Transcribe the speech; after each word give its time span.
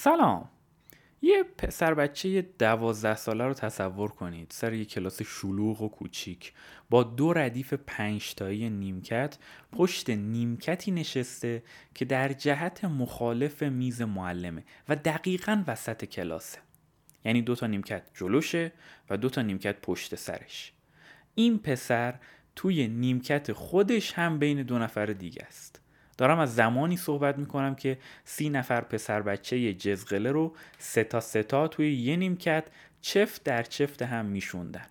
سلام. 0.00 0.48
یه 1.22 1.42
پسر 1.42 1.94
بچه 1.94 2.42
دوازده 2.58 3.14
ساله 3.16 3.44
رو 3.44 3.54
تصور 3.54 4.10
کنید. 4.10 4.50
سر 4.50 4.72
یه 4.72 4.84
کلاس 4.84 5.22
شلوغ 5.22 5.82
و 5.82 5.88
کوچیک. 5.88 6.52
با 6.90 7.02
دو 7.02 7.32
ردیف 7.32 7.72
پنجتایی 7.72 8.70
نیمکت 8.70 9.38
پشت 9.72 10.10
نیمکتی 10.10 10.90
نشسته 10.90 11.62
که 11.94 12.04
در 12.04 12.32
جهت 12.32 12.84
مخالف 12.84 13.62
میز 13.62 14.02
معلمه 14.02 14.64
و 14.88 14.96
دقیقا 14.96 15.64
وسط 15.66 16.04
کلاسه. 16.04 16.58
یعنی 17.24 17.42
دو 17.42 17.54
تا 17.54 17.66
نیمکت 17.66 18.02
جلوشه 18.14 18.72
و 19.10 19.16
دو 19.16 19.28
تا 19.28 19.42
نیمکت 19.42 19.80
پشت 19.80 20.14
سرش. 20.14 20.72
این 21.34 21.58
پسر 21.58 22.14
توی 22.56 22.88
نیمکت 22.88 23.52
خودش 23.52 24.12
هم 24.12 24.38
بین 24.38 24.62
دو 24.62 24.78
نفر 24.78 25.06
دیگه 25.06 25.42
است. 25.42 25.80
دارم 26.18 26.38
از 26.38 26.54
زمانی 26.54 26.96
صحبت 26.96 27.38
می‌کنم 27.38 27.74
که 27.74 27.98
سی 28.24 28.50
نفر 28.50 28.80
پسر 28.80 29.22
بچه 29.22 29.74
جزغله 29.74 30.32
رو 30.32 30.56
ستا 30.78 31.20
ستا 31.20 31.68
توی 31.68 31.94
یه 31.94 32.16
نیمکت 32.16 32.64
چفت 33.00 33.44
در 33.44 33.62
چفت 33.62 34.02
هم 34.02 34.26
میشوندن. 34.26 34.86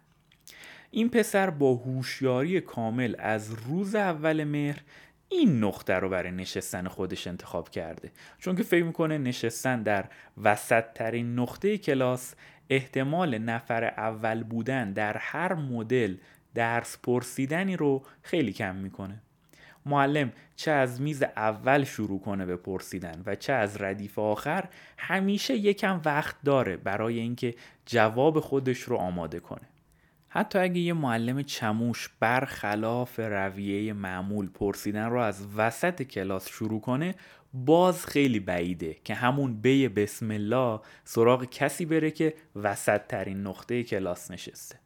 این 0.91 1.09
پسر 1.09 1.49
با 1.49 1.75
هوشیاری 1.75 2.61
کامل 2.61 3.15
از 3.19 3.53
روز 3.53 3.95
اول 3.95 4.43
مهر 4.43 4.81
این 5.29 5.63
نقطه 5.63 5.93
رو 5.93 6.09
برای 6.09 6.31
نشستن 6.31 6.87
خودش 6.87 7.27
انتخاب 7.27 7.69
کرده. 7.69 8.11
چون 8.39 8.55
که 8.55 8.63
فکر 8.63 8.83
می‌کنه 8.83 9.17
نشستن 9.17 9.83
در 9.83 10.05
وسط 10.41 10.83
ترین 10.95 11.39
نقطه 11.39 11.77
کلاس 11.77 12.35
احتمال 12.69 13.37
نفر 13.37 13.83
اول 13.83 14.43
بودن 14.43 14.93
در 14.93 15.17
هر 15.17 15.53
مدل 15.53 16.15
درس 16.53 16.97
پرسیدنی 17.03 17.75
رو 17.75 18.03
خیلی 18.21 18.53
کم 18.53 18.75
می‌کنه. 18.75 19.21
معلم 19.87 20.31
چه 20.55 20.71
از 20.71 21.01
میز 21.01 21.23
اول 21.23 21.83
شروع 21.83 22.19
کنه 22.19 22.45
به 22.45 22.57
پرسیدن 22.57 23.23
و 23.25 23.35
چه 23.35 23.53
از 23.53 23.81
ردیف 23.81 24.19
آخر 24.19 24.69
همیشه 24.97 25.55
یکم 25.55 26.01
وقت 26.05 26.35
داره 26.45 26.77
برای 26.77 27.19
اینکه 27.19 27.55
جواب 27.85 28.39
خودش 28.39 28.79
رو 28.79 28.95
آماده 28.95 29.39
کنه. 29.39 29.67
حتی 30.29 30.59
اگه 30.59 30.79
یه 30.79 30.93
معلم 30.93 31.43
چموش 31.43 32.09
برخلاف 32.19 33.19
رویه 33.19 33.93
معمول 33.93 34.49
پرسیدن 34.49 35.05
رو 35.05 35.19
از 35.19 35.47
وسط 35.55 36.03
کلاس 36.03 36.47
شروع 36.49 36.81
کنه 36.81 37.15
باز 37.53 38.05
خیلی 38.05 38.39
بعیده 38.39 38.97
که 39.03 39.13
همون 39.13 39.61
بی 39.61 39.87
بسم 39.87 40.31
الله 40.31 40.79
سراغ 41.03 41.45
کسی 41.45 41.85
بره 41.85 42.11
که 42.11 42.33
وسط 42.55 43.01
ترین 43.07 43.47
نقطه 43.47 43.83
کلاس 43.83 44.31
نشسته. 44.31 44.79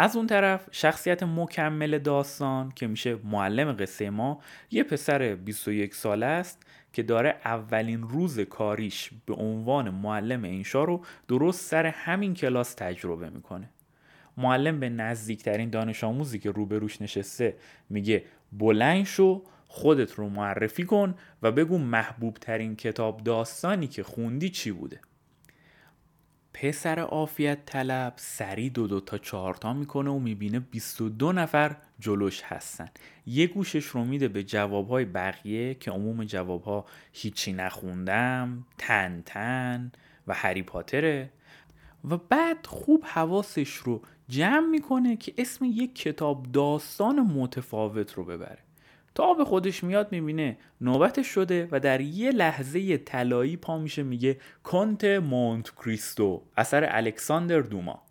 از 0.00 0.16
اون 0.16 0.26
طرف 0.26 0.68
شخصیت 0.70 1.22
مکمل 1.22 1.98
داستان 1.98 2.72
که 2.76 2.86
میشه 2.86 3.16
معلم 3.24 3.72
قصه 3.72 4.10
ما 4.10 4.40
یه 4.70 4.82
پسر 4.82 5.34
21 5.34 5.94
ساله 5.94 6.26
است 6.26 6.62
که 6.92 7.02
داره 7.02 7.36
اولین 7.44 8.02
روز 8.02 8.40
کاریش 8.40 9.10
به 9.26 9.34
عنوان 9.34 9.90
معلم 9.90 10.44
انشا 10.44 10.84
رو 10.84 11.04
درست 11.28 11.60
سر 11.60 11.86
همین 11.86 12.34
کلاس 12.34 12.74
تجربه 12.74 13.30
می‌کنه. 13.30 13.70
معلم 14.36 14.80
به 14.80 14.88
نزدیکترین 14.88 15.70
دانش 15.70 16.04
آموزی 16.04 16.38
که 16.38 16.50
روبروش 16.50 17.02
نشسته 17.02 17.56
میگه 17.90 18.24
بلند 18.52 19.04
شو 19.04 19.44
خودت 19.68 20.12
رو 20.12 20.28
معرفی 20.28 20.84
کن 20.84 21.14
و 21.42 21.52
بگو 21.52 21.78
محبوب 21.78 22.34
ترین 22.34 22.76
کتاب 22.76 23.22
داستانی 23.24 23.86
که 23.86 24.02
خوندی 24.02 24.50
چی 24.50 24.72
بوده؟ 24.72 25.00
پسر 26.62 26.98
عافیت 27.00 27.66
طلب 27.66 28.12
سری 28.16 28.70
دو 28.70 28.86
دو 28.86 29.00
تا 29.00 29.18
چهارتا 29.18 29.72
می‌کنه 29.72 30.10
و 30.10 30.18
می‌بینه 30.18 30.60
22 30.60 31.32
نفر 31.32 31.76
جلوش 32.00 32.42
هستن. 32.42 32.88
یه 33.26 33.46
گوشش 33.46 33.84
رو 33.84 34.04
میده 34.04 34.28
به 34.28 34.42
جوابهای 34.42 35.04
بقیه 35.04 35.74
که 35.74 35.90
عموم 35.90 36.24
جوابها 36.24 36.84
هیچی 37.12 37.52
نخوندم 37.52 38.66
تن 38.78 39.22
تن 39.26 39.92
و 40.26 40.34
هری 40.34 40.62
پاتره. 40.62 41.30
و 42.10 42.16
بعد 42.16 42.66
خوب 42.66 43.04
حواسش 43.04 43.74
رو 43.74 44.02
جمع 44.28 44.66
می‌کنه 44.66 45.16
که 45.16 45.34
اسم 45.38 45.64
یک 45.64 45.94
کتاب 45.94 46.52
داستان 46.52 47.20
متفاوت 47.20 48.12
رو 48.12 48.24
ببره. 48.24 48.67
تا 49.14 49.34
به 49.34 49.44
خودش 49.44 49.84
میاد 49.84 50.12
می‌بینه 50.12 50.58
نوبتش 50.80 51.26
شده 51.26 51.68
و 51.70 51.80
در 51.80 52.00
یه 52.00 52.30
لحظه 52.30 52.96
طلایی 52.96 53.56
پا 53.56 53.78
میشه 53.78 54.02
میگه 54.02 54.38
کنت 54.64 55.04
مونت 55.04 55.70
کریستو 55.70 56.42
اثر 56.56 56.88
الکساندر 56.96 57.60
دوما. 57.60 58.02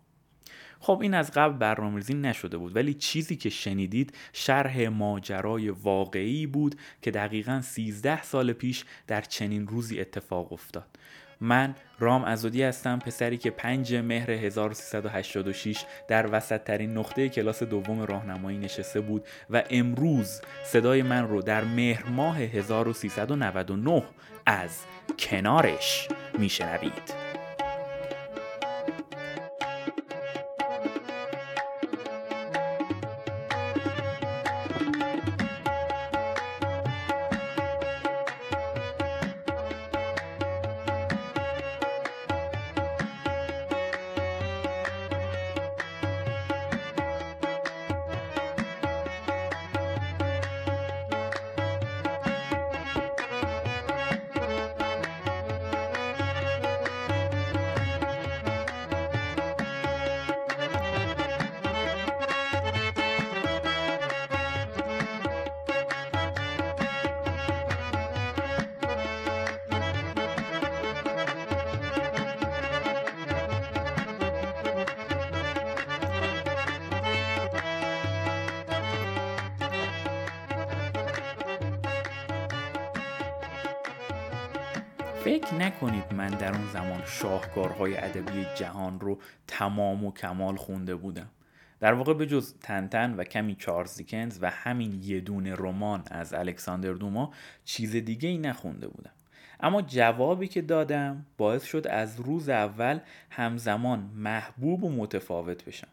خب 0.80 0.98
این 1.02 1.14
از 1.14 1.30
قبل 1.30 1.58
برنامه‌ریزی 1.58 2.14
نشده 2.14 2.58
بود 2.58 2.76
ولی 2.76 2.94
چیزی 2.94 3.36
که 3.36 3.50
شنیدید 3.50 4.16
شرح 4.32 4.88
ماجرای 4.88 5.68
واقعی 5.68 6.46
بود 6.46 6.74
که 7.02 7.10
دقیقا 7.10 7.60
13 7.60 8.22
سال 8.22 8.52
پیش 8.52 8.84
در 9.06 9.20
چنین 9.20 9.66
روزی 9.66 10.00
اتفاق 10.00 10.52
افتاد. 10.52 10.86
من 11.40 11.74
رام 11.98 12.24
ازودی 12.24 12.62
هستم 12.62 12.98
پسری 12.98 13.38
که 13.38 13.50
5 13.50 13.94
مهر 13.94 14.30
1386 14.30 15.84
در 16.08 16.28
وسط 16.32 16.64
ترین 16.64 16.98
نقطه 16.98 17.28
کلاس 17.28 17.62
دوم 17.62 18.02
راهنمایی 18.02 18.58
نشسته 18.58 19.00
بود 19.00 19.26
و 19.50 19.62
امروز 19.70 20.40
صدای 20.64 21.02
من 21.02 21.28
رو 21.28 21.42
در 21.42 21.64
مهر 21.64 22.06
ماه 22.08 22.38
1399 22.38 24.02
از 24.46 24.84
کنارش 25.18 26.08
میشنوید. 26.38 27.27
فکر 85.28 85.54
نکنید 85.54 86.14
من 86.14 86.28
در 86.28 86.52
اون 86.52 86.66
زمان 86.72 87.02
شاهکارهای 87.06 87.96
ادبی 87.96 88.46
جهان 88.54 89.00
رو 89.00 89.18
تمام 89.46 90.04
و 90.04 90.12
کمال 90.12 90.56
خونده 90.56 90.94
بودم. 90.94 91.30
در 91.80 91.92
واقع 91.92 92.14
به 92.14 92.26
جز 92.26 92.54
تنتن 92.60 93.14
و 93.14 93.24
کمی 93.24 93.54
چارلز 93.54 93.96
دیکنز 93.96 94.38
و 94.42 94.50
همین 94.50 95.02
یه 95.02 95.20
دونه 95.20 95.54
رمان 95.54 96.02
از 96.10 96.34
الکساندر 96.34 96.92
دوما 96.92 97.32
چیز 97.64 97.96
دیگه 97.96 98.28
ای 98.28 98.38
نخونده 98.38 98.88
بودم. 98.88 99.10
اما 99.60 99.82
جوابی 99.82 100.48
که 100.48 100.62
دادم 100.62 101.26
باعث 101.36 101.64
شد 101.64 101.86
از 101.86 102.20
روز 102.20 102.48
اول 102.48 102.98
همزمان 103.30 104.10
محبوب 104.14 104.84
و 104.84 104.90
متفاوت 104.90 105.64
بشم. 105.64 105.88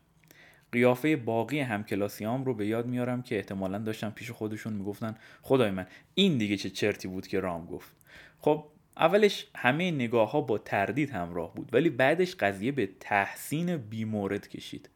قیافه 0.72 1.16
باقی 1.16 1.60
همکلاسیام 1.60 2.46
رو 2.46 2.54
به 2.54 2.68
یاد 2.68 2.86
میارم 2.86 3.22
که 3.22 3.36
احتمالا 3.36 3.78
داشتم 3.78 4.10
پیش 4.10 4.32
خودشون 4.32 4.74
می‌گفتن 4.74 5.16
خدای 5.42 5.72
من 5.72 5.88
این 6.14 6.38
دیگه 6.38 6.58
چه 6.58 6.70
چرتی 6.70 7.08
بود 7.08 7.28
که 7.28 7.40
رام 7.40 7.66
گفت. 7.66 7.92
خب 8.40 8.66
اولش 8.98 9.48
همه 9.56 9.92
نگاه 9.92 10.32
ها 10.32 10.42
با 10.42 10.58
تردید 10.58 11.10
همراه 11.10 11.54
بود 11.54 11.70
ولی 11.74 11.90
بعدش 11.90 12.36
قضیه 12.36 12.72
به 12.72 12.90
تحسین 13.00 13.78
بیمورد 13.78 14.48
کشید. 14.48 14.90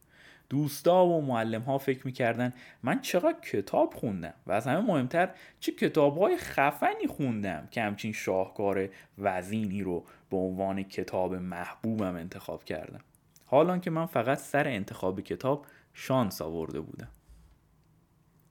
دوستا 0.48 1.06
و 1.06 1.20
معلم 1.20 1.62
ها 1.62 1.78
فکر 1.78 2.06
می‌کردن 2.06 2.52
من 2.82 3.00
چقدر 3.00 3.40
کتاب 3.40 3.94
خوندم 3.94 4.34
و 4.46 4.52
از 4.52 4.66
همه 4.66 4.80
مهمتر 4.80 5.30
چه 5.60 5.72
کتاب 5.72 6.18
های 6.18 6.36
خفنی 6.36 7.06
خوندم 7.08 7.68
که 7.70 7.82
همچین 7.82 8.12
شاهکار 8.12 8.88
وزینی 9.18 9.82
رو 9.82 10.04
به 10.30 10.36
عنوان 10.36 10.82
کتاب 10.82 11.34
محبوبم 11.34 12.14
انتخاب 12.16 12.64
کردم. 12.64 13.00
حالان 13.46 13.80
که 13.80 13.90
من 13.90 14.06
فقط 14.06 14.38
سر 14.38 14.68
انتخاب 14.68 15.20
کتاب 15.20 15.66
شانس 15.94 16.42
آورده 16.42 16.80
بودم. 16.80 17.08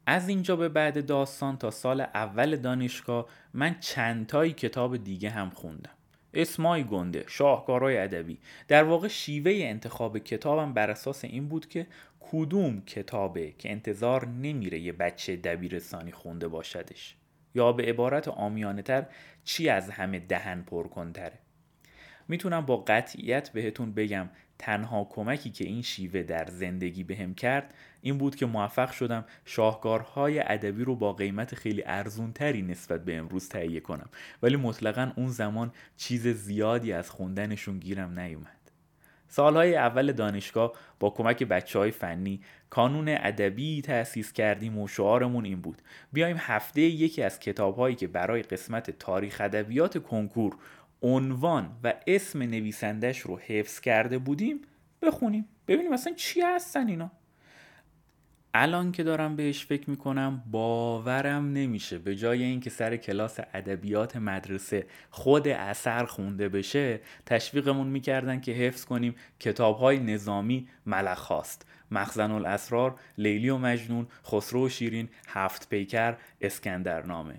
از 0.10 0.30
اینجا 0.30 0.56
به 0.56 0.70
بعد 0.70 1.06
داستان 1.06 1.58
تا 1.58 1.72
سال 1.72 2.02
اول 2.02 2.56
دانشگاه 2.56 3.26
من 3.54 3.80
چندتایی 3.80 4.54
کتاب 4.54 4.98
دیگه 4.98 5.30
هم 5.30 5.50
خوندم. 5.50 5.92
اسمای 6.34 6.84
گنده 6.84 7.24
شاهکارهای 7.28 7.98
ادبی. 7.98 8.40
در 8.68 8.84
واقع 8.84 9.08
شیوه 9.08 9.52
انتخاب 9.56 10.18
کتابم 10.18 10.74
بر 10.74 10.90
اساس 10.92 11.26
این 11.26 11.48
بود 11.48 11.68
که 11.68 11.88
کدوم 12.20 12.82
کتابه 12.82 13.52
که 13.52 13.72
انتظار 13.72 14.28
نمیره 14.28 14.80
یه 14.80 14.92
بچه 14.92 15.36
دبیرستانی 15.36 16.12
خونده 16.12 16.48
باشدش؟ 16.48 17.16
یا 17.56 17.72
به 17.72 17.84
عبارت 17.84 18.28
آمیانه 18.28 18.82
تر 18.82 19.06
چی 19.44 19.70
از 19.70 19.90
همه 19.90 20.20
دهن 20.20 20.62
پر 20.62 20.88
کنتره 20.88 21.40
می‌تونم 22.30 22.66
با 22.66 22.78
قطعیت 22.78 23.50
بهتون 23.50 23.94
بگم 23.94 24.30
تنها 24.60 25.08
کمکی 25.10 25.50
که 25.50 25.66
این 25.66 25.82
شیوه 25.82 26.24
در 26.24 26.46
زندگی 26.46 27.04
بهم 27.04 27.34
کرد 27.34 27.74
این 28.02 28.18
بود 28.18 28.36
که 28.36 28.46
موفق 28.46 28.92
شدم 28.92 29.26
شاهکارهای 29.46 30.40
ادبی 30.40 30.84
رو 30.84 30.96
با 30.96 31.14
قیمت 31.14 31.56
خیلی 31.56 31.84
ارزونتری 31.86 32.62
نسبت 32.62 33.06
به 33.06 33.18
امروز 33.18 33.50
تهیه 33.50 33.80
کنم. 33.80 34.10
ولی 34.44 34.56
مطلقا 34.56 35.12
اون 35.16 35.28
زمان 35.28 35.72
چیز 35.98 36.28
زیادی 36.28 36.94
از 36.94 37.10
خوندنشون 37.10 37.80
گیرم 37.80 38.20
نیومد. 38.20 38.60
سالهای 39.28 39.76
اول 39.76 40.12
دانشگاه 40.12 40.74
با 41.00 41.10
کمک 41.10 41.44
بچه 41.44 41.80
های 41.80 41.92
فنی 41.92 42.42
کانون 42.70 43.10
ادبی 43.10 43.82
تأسیس 43.82 44.34
کردیم 44.34 44.78
و 44.78 44.88
شعارمون 44.88 45.46
این 45.46 45.62
بود. 45.62 45.82
بیایم 46.14 46.38
هفته 46.40 46.82
یکی 46.82 47.24
از 47.24 47.40
کتابهایی 47.40 47.96
که 47.96 48.08
برای 48.08 48.42
قسمت 48.42 48.92
تاریخ 48.92 49.42
ادبیات 49.42 50.04
کنکور 50.04 50.56
عنوان 51.02 51.80
و 51.84 51.94
اسم 52.08 52.42
نویسندش 52.42 53.20
رو 53.20 53.40
حفظ 53.40 53.80
کرده 53.80 54.18
بودیم 54.18 54.62
بخونیم. 55.02 55.46
ببینیم 55.68 55.94
اصلا 55.94 56.14
چی 56.14 56.42
هستن 56.42 56.88
اینا. 56.88 57.12
الان 58.54 58.92
که 58.92 59.04
دارم 59.04 59.36
بهش 59.36 59.66
فکر 59.66 59.90
می‌کنم 59.90 60.44
باورم 60.52 61.54
نمیشه. 61.54 62.00
به 62.00 62.16
جای 62.16 62.44
اینکه 62.44 62.70
سر 62.70 62.98
کلاس 62.98 63.40
ادبیات 63.54 64.16
مدرسه 64.18 64.86
خود 65.10 65.48
اثر 65.48 66.06
خونده 66.06 66.50
بشه 66.50 67.00
تشویقمون 67.26 67.88
می‌کردن 67.88 68.42
که 68.42 68.52
حفظ 68.52 68.86
کنیم 68.86 69.16
کتاب 69.40 69.78
های 69.78 70.00
نظامی 70.00 70.68
ملخاست 70.86 71.66
مخزن 71.92 72.32
الاسرار 72.32 73.00
لیلی 73.18 73.50
و 73.50 73.58
مجنون 73.58 74.08
خسرو 74.26 74.66
و 74.66 74.70
شیرین 74.70 75.10
هفت 75.28 75.70
پیکر 75.70 76.18
اسکندرنامه. 76.42 77.36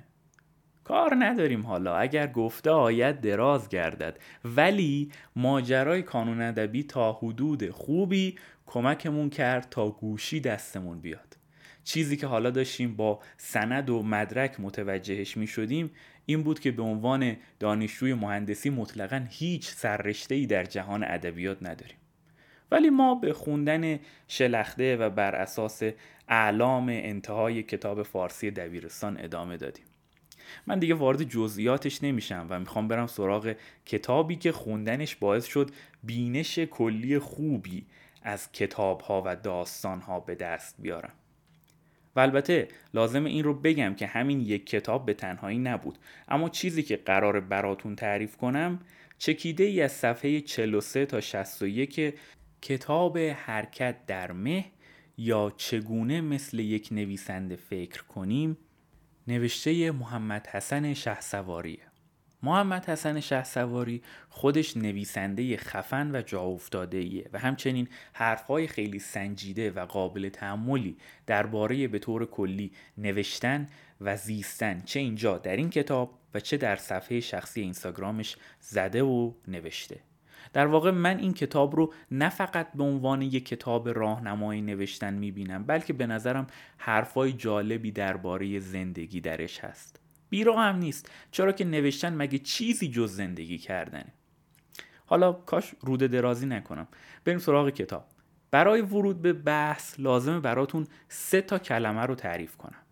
کار 0.90 1.16
نداریم 1.18 1.66
حالا. 1.66 1.96
اگر 1.96 2.26
گفته 2.26 2.70
آید 2.70 3.20
دراز 3.20 3.68
گردد. 3.68 4.18
ولی 4.44 5.12
ماجرای 5.36 6.02
کانون 6.02 6.42
ادبی 6.42 6.82
تا 6.82 7.12
حدود 7.12 7.70
خوبی 7.70 8.34
کمکمون 8.66 9.30
کرد 9.30 9.66
تا 9.70 9.90
گوشی 9.90 10.40
دستمون 10.40 11.00
بیاد. 11.00 11.36
چیزی 11.84 12.16
که 12.16 12.26
حالا 12.26 12.50
داشتیم 12.50 12.96
با 12.96 13.20
سند 13.36 13.90
و 13.90 14.02
مدرک 14.02 14.60
متوجهش 14.60 15.36
می 15.36 15.46
شدیم 15.46 15.90
این 16.26 16.42
بود 16.42 16.60
که 16.60 16.70
به 16.70 16.82
عنوان 16.82 17.36
دانشجوی 17.60 18.14
مهندسی 18.14 18.70
مطلقا 18.70 19.26
هیچ 19.30 19.68
سررشته 19.68 20.34
ای 20.34 20.46
در 20.46 20.64
جهان 20.64 21.04
ادبیات 21.04 21.58
نداریم. 21.62 21.98
ولی 22.70 22.90
ما 22.90 23.14
به 23.14 23.32
خوندن 23.32 23.98
شلخته 24.28 24.96
و 24.96 25.10
بر 25.10 25.34
اساس 25.34 25.82
اعلام 26.28 26.88
انتهای 26.88 27.62
کتاب 27.62 28.02
فارسی 28.02 28.50
دبیرستان 28.50 29.16
ادامه 29.20 29.56
دادیم. 29.56 29.89
من 30.66 30.78
دیگه 30.78 30.94
وارد 30.94 31.22
جزئیاتش 31.22 32.02
نمیشم 32.02 32.46
و 32.50 32.60
می‌خوام 32.60 32.88
برم 32.88 33.06
سراغ 33.06 33.54
کتابی 33.86 34.36
که 34.36 34.52
خوندنش 34.52 35.16
باعث 35.16 35.46
شد 35.46 35.70
بینش 36.02 36.58
کلی 36.58 37.18
خوبی 37.18 37.86
از 38.22 38.52
کتاب 38.52 39.00
ها 39.00 39.22
و 39.26 39.36
داستان 39.36 40.00
ها 40.00 40.20
به 40.20 40.34
دست 40.34 40.74
بیارم. 40.78 41.12
و 42.16 42.20
البته 42.20 42.68
لازم 42.94 43.24
این 43.24 43.44
رو 43.44 43.54
بگم 43.54 43.94
که 43.94 44.06
همین 44.06 44.40
یک 44.40 44.66
کتاب 44.66 45.06
به 45.06 45.14
تنهایی 45.14 45.58
نبود. 45.58 45.98
اما 46.28 46.48
چیزی 46.48 46.82
که 46.82 46.96
قرار 46.96 47.40
براتون 47.40 47.96
تعریف 47.96 48.36
کنم 48.36 48.80
چکیده 49.18 49.64
ای 49.64 49.82
از 49.82 49.92
صفحه 49.92 50.40
43 50.40 51.06
تا 51.06 51.20
61 51.20 52.14
کتاب 52.62 53.18
حرکت 53.18 54.06
در 54.06 54.32
مه 54.32 54.64
یا 55.18 55.52
چگونه 55.56 56.20
مثل 56.20 56.58
یک 56.58 56.88
نویسنده 56.92 57.56
فکر 57.56 58.02
کنیم؟ 58.02 58.56
نوشته 59.28 59.90
محمد 59.90 60.46
حسن 60.46 60.94
شهسواریه 60.94 61.90
محمد 62.42 62.86
حسن 62.86 63.20
شه 63.20 63.44
سواری 63.44 64.02
خودش 64.28 64.76
نویسنده 64.76 65.56
خفن 65.56 66.16
و 66.16 66.22
جا 66.22 66.42
افتاده 66.42 67.30
و 67.32 67.38
همچنین 67.38 67.88
حرفهای 68.12 68.66
خیلی 68.66 68.98
سنجیده 68.98 69.70
و 69.70 69.86
قابل 69.86 70.28
تعملی 70.28 70.96
درباره 71.26 71.88
به 71.88 71.98
طور 71.98 72.26
کلی 72.26 72.72
نوشتن 72.98 73.66
و 74.00 74.16
زیستن 74.16 74.80
چه 74.80 75.00
اینجا 75.00 75.38
در 75.38 75.56
این 75.56 75.70
کتاب 75.70 76.18
و 76.34 76.40
چه 76.40 76.56
در 76.56 76.76
صفحه 76.76 77.20
شخصی 77.20 77.60
اینستاگرامش 77.60 78.36
زده 78.60 79.02
و 79.02 79.32
نوشته. 79.48 80.00
در 80.52 80.66
واقع 80.66 80.90
من 80.90 81.18
این 81.18 81.34
کتاب 81.34 81.76
رو 81.76 81.92
نه 82.10 82.28
فقط 82.28 82.72
به 82.74 82.84
عنوان 82.84 83.22
یک 83.22 83.48
کتاب 83.48 83.88
راهنمایی 83.88 84.62
نوشتن 84.62 85.14
می‌بینم 85.14 85.64
بلکه 85.64 85.92
به 85.92 86.06
نظرم 86.06 86.46
حرفای 86.78 87.32
جالبی 87.32 87.90
درباره 87.90 88.58
زندگی 88.58 89.20
درش 89.20 89.58
هست. 89.58 90.00
بیرا 90.30 90.56
هم 90.56 90.76
نیست. 90.76 91.10
چرا 91.30 91.52
که 91.52 91.64
نوشتن 91.64 92.14
مگه 92.14 92.38
چیزی 92.38 92.88
جز 92.88 93.16
زندگی 93.16 93.58
کردنه؟ 93.58 94.12
حالا 95.06 95.32
کاش 95.32 95.74
روده 95.80 96.08
درازی 96.08 96.46
نکنم. 96.46 96.88
بریم 97.24 97.38
سراغ 97.38 97.70
کتاب. 97.70 98.06
برای 98.50 98.80
ورود 98.80 99.22
به 99.22 99.32
بحث 99.32 100.00
لازمه 100.00 100.40
براتون 100.40 100.86
سه 101.08 101.40
تا 101.40 101.58
کلمه 101.58 102.00
رو 102.00 102.14
تعریف 102.14 102.56
کنم. 102.56 102.82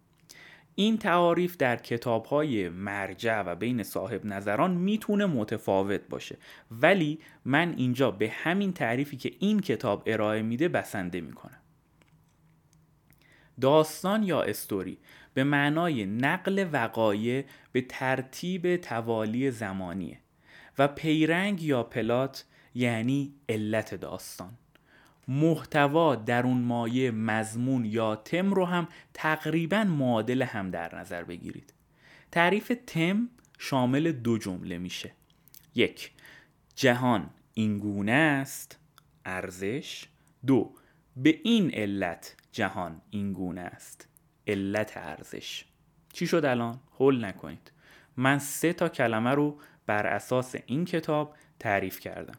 این 0.79 0.99
تعاریف 0.99 1.57
در 1.57 1.77
کتاب 1.77 2.25
های 2.25 2.69
مرجع 2.69 3.43
و 3.43 3.55
بین 3.55 3.83
صاحب 3.83 4.25
نظران 4.27 4.71
می‌تونه 4.71 5.27
متفاوت 5.27 6.01
باشه. 6.09 6.37
ولی 6.71 7.19
من 7.45 7.75
اینجا 7.77 8.11
به 8.11 8.31
همین 8.31 8.73
تعریفی 8.73 9.17
که 9.17 9.33
این 9.39 9.61
کتاب 9.61 10.03
ارائه 10.07 10.43
میده 10.43 10.69
بسنده 10.69 11.21
می‌کنم. 11.21 11.61
داستان 13.61 14.23
یا 14.23 14.43
استوری 14.43 14.99
به 15.35 15.45
معنای 15.45 16.07
نقل 16.07 16.69
وقایع 16.73 17.45
به 17.73 17.81
ترتیب 17.81 18.77
توالی 18.77 19.51
زمانیه 19.51 20.19
و 20.79 20.89
پیرنگ 20.89 21.63
یا 21.63 21.83
پلات 21.83 22.45
یعنی 22.75 23.35
علت 23.49 23.95
داستان. 23.95 24.59
محتوا 25.29 26.15
درون 26.15 26.59
مایه 26.59 27.11
مضمون 27.11 27.85
یا 27.85 28.17
تم 28.17 28.55
رو 28.55 28.65
هم 28.65 28.89
تقریبا 29.15 29.85
معادل 29.85 30.43
هم 30.43 30.71
در 30.71 30.95
نظر 30.95 31.25
بگیرید. 31.25 31.75
تعریف 32.33 32.73
تم 32.87 33.29
شامل 33.59 34.13
دو 34.13 34.39
جمله 34.39 34.79
میشه. 34.79 35.13
یک 35.75 36.11
جهان 36.75 37.31
اینگونه 37.55 38.13
است 38.13 38.79
ارزش. 39.25 40.05
دو 40.47 40.75
به 41.17 41.41
این 41.45 41.71
علت 41.75 42.37
جهان 42.53 43.01
اینگونه 43.11 43.61
است 43.61 44.09
علت 44.47 44.97
ارزش. 44.97 45.65
چی 46.13 46.27
شد 46.27 46.45
الان؟ 46.45 46.81
هول 46.99 47.25
نکنید. 47.25 47.73
من 48.17 48.39
سه 48.39 48.73
تا 48.73 48.89
کلمه 48.89 49.31
رو 49.31 49.59
بر 49.87 50.07
اساس 50.07 50.55
این 50.67 50.85
کتاب 50.85 51.35
تعریف 51.59 52.01
کردم. 52.01 52.39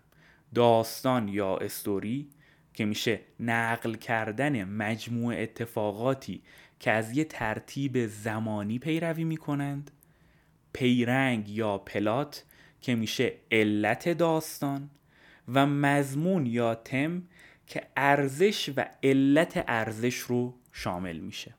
داستان 0.55 1.27
یا 1.27 1.57
استوری 1.57 2.29
که 2.79 2.85
میشه 2.85 3.19
نقل 3.39 3.93
کردن 3.93 4.63
مجموع 4.63 5.35
اتفاقاتی 5.37 6.41
که 6.79 6.91
از 6.91 7.17
یه 7.17 7.23
ترتیب 7.23 8.05
زمانی 8.05 8.79
پیروی 8.79 9.23
می‌کنند 9.23 9.91
پیرنگ 10.73 11.49
یا 11.49 11.77
پلات 11.77 12.43
که 12.81 12.95
میشه 12.95 13.33
علت 13.51 14.09
داستان 14.09 14.89
و 15.47 15.65
مضمون 15.65 16.45
یا 16.45 16.75
تم 16.75 17.23
که 17.67 17.87
ارزش 17.97 18.69
و 18.77 18.85
علت 19.03 19.63
ارزش 19.67 20.17
رو 20.17 20.53
شامل 20.71 21.17
میشه. 21.17 21.53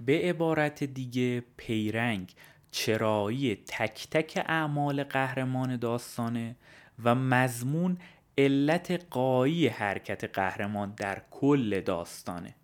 به 0.00 0.18
عبارت 0.18 0.84
دیگه 0.84 1.44
پیرنگ 1.56 2.32
چرایی 2.70 3.56
تک 3.56 4.08
تک 4.10 4.44
اعمال 4.46 5.04
قهرمان 5.04 5.76
داستانه 5.76 6.56
و 7.04 7.14
مضمون 7.14 7.98
علت 8.38 9.06
قایی 9.10 9.66
حرکت 9.66 10.24
قهرمان 10.24 10.94
در 10.96 11.22
کل 11.30 11.80
داستانه. 11.80 12.54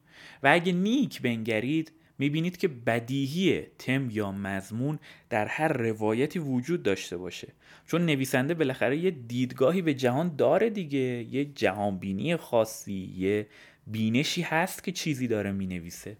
و 0.43 0.49
اگه 0.53 0.73
نیک 0.73 1.23
بنگرید 1.23 1.93
می‌بینید 2.19 2.57
که 2.57 2.69
بدیهی 2.69 3.63
تم 3.79 4.11
یا 4.11 4.33
مضمون 4.33 4.99
در 5.31 5.47
هر 5.47 5.69
روایتی 5.69 6.39
وجود 6.39 6.83
داشته 6.83 7.17
باشه. 7.17 7.49
چون 7.87 8.07
نویسنده 8.07 8.55
بالاخره 8.55 8.97
یه 8.97 9.11
دیدگاهی 9.11 9.83
به 9.83 9.95
جهان 9.95 10.37
داره 10.37 10.71
دیگه. 10.71 10.99
یه 10.99 11.45
جهانبینی 11.45 12.37
خاصی 12.37 13.15
یه 13.17 13.47
بینشی 13.87 14.43
هست 14.43 14.85
که 14.85 14.93
چیزی 14.93 15.29
داره 15.29 15.53
می‌نویسه. 15.53 16.17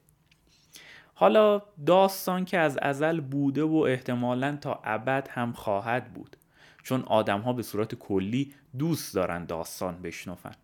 حالا 1.15 1.63
داستان 1.87 2.45
که 2.45 2.59
از 2.59 2.79
ازل 2.79 3.21
بوده 3.21 3.63
و 3.63 3.75
احتمالا 3.77 4.57
تا 4.57 4.81
ابد 4.85 5.29
هم 5.31 5.53
خواهد 5.53 6.13
بود. 6.13 6.37
چون 6.87 7.03
آدم 7.03 7.41
ها 7.41 7.53
به 7.53 7.63
صورت 7.63 7.95
کلی 7.95 8.55
دوست 8.79 9.15
دارن 9.15 9.45
داستان 9.45 10.03
بشنفن 10.03 10.55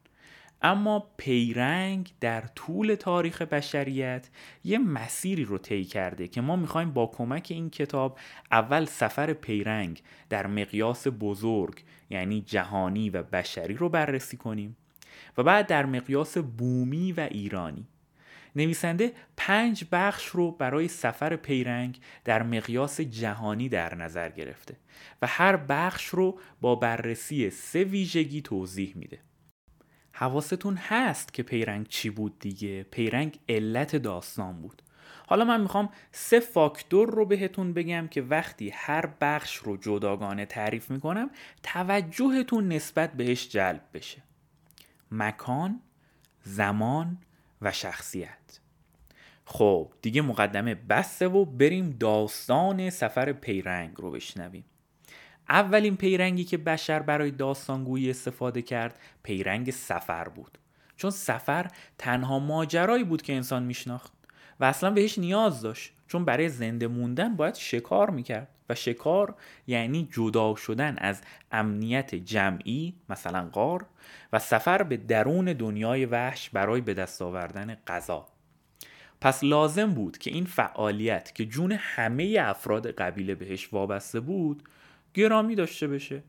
اما 0.62 1.06
پیرنگ 1.16 2.12
در 2.20 2.40
طول 2.40 2.94
تاریخ 2.94 3.42
بشریت 3.42 4.28
یه 4.64 4.78
مسیری 4.78 5.44
رو 5.44 5.58
طی 5.58 5.84
کرده 5.84 6.28
که 6.28 6.40
ما 6.40 6.56
می‌خوایم 6.56 6.90
با 6.90 7.06
کمک 7.06 7.46
این 7.50 7.70
کتاب 7.70 8.18
اول 8.50 8.84
سفر 8.84 9.32
پیرنگ 9.32 10.02
در 10.28 10.46
مقیاس 10.46 11.06
بزرگ 11.20 11.84
یعنی 12.10 12.40
جهانی 12.40 13.10
و 13.10 13.22
بشری 13.22 13.74
رو 13.74 13.88
بررسی 13.88 14.36
کنیم 14.36 14.76
و 15.38 15.42
بعد 15.42 15.66
در 15.66 15.86
مقیاس 15.86 16.38
بومی 16.38 17.12
و 17.12 17.28
ایرانی. 17.30 17.86
نویسنده 18.56 19.12
پنج 19.36 19.84
بخش 19.92 20.26
رو 20.26 20.50
برای 20.50 20.88
سفر 20.88 21.36
پیرنگ 21.36 22.00
در 22.24 22.42
مقیاس 22.42 23.00
جهانی 23.00 23.68
در 23.68 23.94
نظر 23.94 24.28
گرفته 24.28 24.76
و 25.22 25.26
هر 25.26 25.56
بخش 25.56 26.06
رو 26.06 26.38
با 26.60 26.74
بررسی 26.74 27.50
سه 27.50 27.84
ویژگی 27.84 28.42
توضیح 28.42 28.92
میده. 28.96 29.18
حواستون 30.12 30.76
هست 30.76 31.34
که 31.34 31.42
پیرنگ 31.42 31.88
چی 31.88 32.10
بود 32.10 32.38
دیگه؟ 32.38 32.82
پیرنگ 32.82 33.38
علت 33.48 33.96
داستان 33.96 34.62
بود. 34.62 34.82
حالا 35.26 35.44
من 35.44 35.60
می‌خوام 35.60 35.88
سه 36.12 36.40
فاکتور 36.40 37.10
رو 37.10 37.26
بهتون 37.26 37.72
بگم 37.72 38.08
که 38.08 38.22
وقتی 38.22 38.70
هر 38.74 39.06
بخش 39.20 39.56
رو 39.56 39.76
جداگانه 39.76 40.46
تعریف 40.46 40.90
می‌کنم 40.90 41.30
توجهتون 41.62 42.68
نسبت 42.68 43.12
بهش 43.12 43.48
جلب 43.48 43.82
بشه. 43.94 44.22
مکان، 45.10 45.80
زمان 46.42 47.18
و 47.62 47.72
شخصیت. 47.72 48.60
خب 49.44 49.92
دیگه 50.02 50.22
مقدمه 50.22 50.74
بسته 50.74 51.28
و 51.28 51.44
بریم 51.44 51.96
داستان 52.00 52.90
سفر 52.90 53.32
پیرنگ 53.32 53.94
رو 53.96 54.10
بشنویم. 54.10 54.64
اولین 55.48 55.96
پیرنگی 55.96 56.44
که 56.44 56.56
بشر 56.58 57.02
برای 57.02 57.30
داستانگویی 57.30 58.10
استفاده 58.10 58.62
کرد 58.62 58.98
پیرنگ 59.22 59.70
سفر 59.70 60.28
بود. 60.28 60.58
چون 60.96 61.10
سفر 61.10 61.70
تنها 61.98 62.38
ماجرایی 62.38 63.04
بود 63.04 63.22
که 63.22 63.34
انسان 63.34 63.62
میشناخت 63.62 64.12
و 64.60 64.64
اصلا 64.64 64.90
بهش 64.90 65.18
نیاز 65.18 65.62
داشت. 65.62 65.92
چون 66.06 66.24
برای 66.24 66.48
زنده 66.48 66.86
موندن 66.86 67.36
باید 67.36 67.54
شکار 67.54 68.10
می‌کرد. 68.10 68.48
شکار 68.74 69.34
یعنی 69.66 70.08
جدا 70.12 70.54
شدن 70.54 70.96
از 70.98 71.20
امنیت 71.52 72.14
جمعی 72.14 72.94
مثلا 73.08 73.48
قار 73.52 73.86
و 74.32 74.38
سفر 74.38 74.82
به 74.82 74.96
درون 74.96 75.44
دنیای 75.44 76.06
وحش 76.06 76.50
برای 76.50 76.80
به 76.80 76.94
دست 76.94 77.22
آوردن 77.22 77.76
غذا. 77.86 78.26
پس 79.20 79.44
لازم 79.44 79.94
بود 79.94 80.18
که 80.18 80.30
این 80.30 80.44
فعالیت 80.44 81.34
که 81.34 81.44
جون 81.44 81.72
همه 81.72 82.36
افراد 82.40 82.90
قبیله 82.90 83.34
بهش 83.34 83.68
وابسته 83.72 84.20
بود 84.20 84.62
گرامی 85.14 85.54
داشته 85.54 85.88
بشه. 85.88 86.22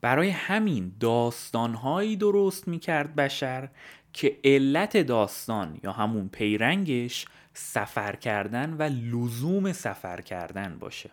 برای 0.00 0.30
همین 0.30 0.92
داستانهایی 1.00 2.16
درست 2.16 2.68
می‌کرد 2.68 3.14
بشر 3.14 3.68
که 4.12 4.36
علت 4.44 4.96
داستان 4.96 5.80
یا 5.82 5.92
همون 5.92 6.28
پیرنگش 6.28 7.26
سفر 7.52 8.16
کردن 8.16 8.76
و 8.78 8.82
لزوم 8.82 9.72
سفر 9.72 10.20
کردن 10.20 10.78
باشه. 10.78 11.10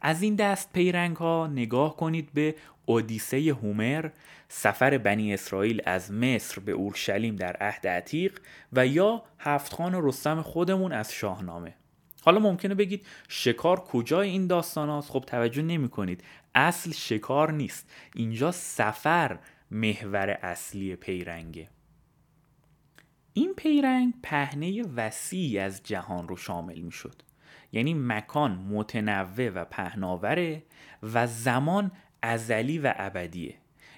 از 0.00 0.22
این 0.22 0.34
دست 0.34 0.72
پیرنگ 0.72 1.16
ها 1.16 1.46
نگاه 1.46 1.96
کنید 1.96 2.32
به 2.34 2.54
اودیسه 2.86 3.56
هومر 3.62 4.10
سفر 4.48 4.98
بنی 4.98 5.34
اسرائیل 5.34 5.82
از 5.86 6.12
مصر 6.12 6.60
به 6.60 6.72
اورشلیم 6.72 7.36
در 7.36 7.56
عهد 7.56 7.86
عتیق 7.86 8.38
و 8.72 8.86
یا 8.86 9.22
هفتخان 9.38 10.08
رستم 10.08 10.42
خودمون 10.42 10.92
از 10.92 11.12
شاهنامه. 11.12 11.74
حالا 12.22 12.38
ممکنه 12.38 12.74
بگید 12.74 13.06
شکار 13.28 13.80
کجای 13.80 14.28
این 14.28 14.46
داستان 14.46 14.88
هاست؟ 14.88 15.10
خب 15.10 15.24
توجه 15.26 15.62
نمی 15.62 15.88
کنید 15.88 16.24
اصل 16.54 16.92
شکار 16.92 17.52
نیست. 17.52 17.90
اینجا 18.14 18.52
سفر 18.52 19.38
محور 19.70 20.30
اصلی 20.30 20.96
پیرنگه. 20.96 21.68
این 23.32 23.54
پیرنگ 23.54 24.14
پهنه 24.22 24.82
وسیعی 24.82 25.58
از 25.58 25.82
جهان 25.82 26.28
رو 26.28 26.36
شامل 26.36 26.78
می 26.78 26.92
شد 26.92 27.22
یعنی 27.72 27.94
مکان 27.94 28.52
متنوع 28.52 29.48
و 29.48 29.64
پهناوره 29.64 30.62
و 31.02 31.26
زمان 31.26 31.90
ازلی 32.22 32.78
و 32.78 32.94
ابدیه. 32.96 33.54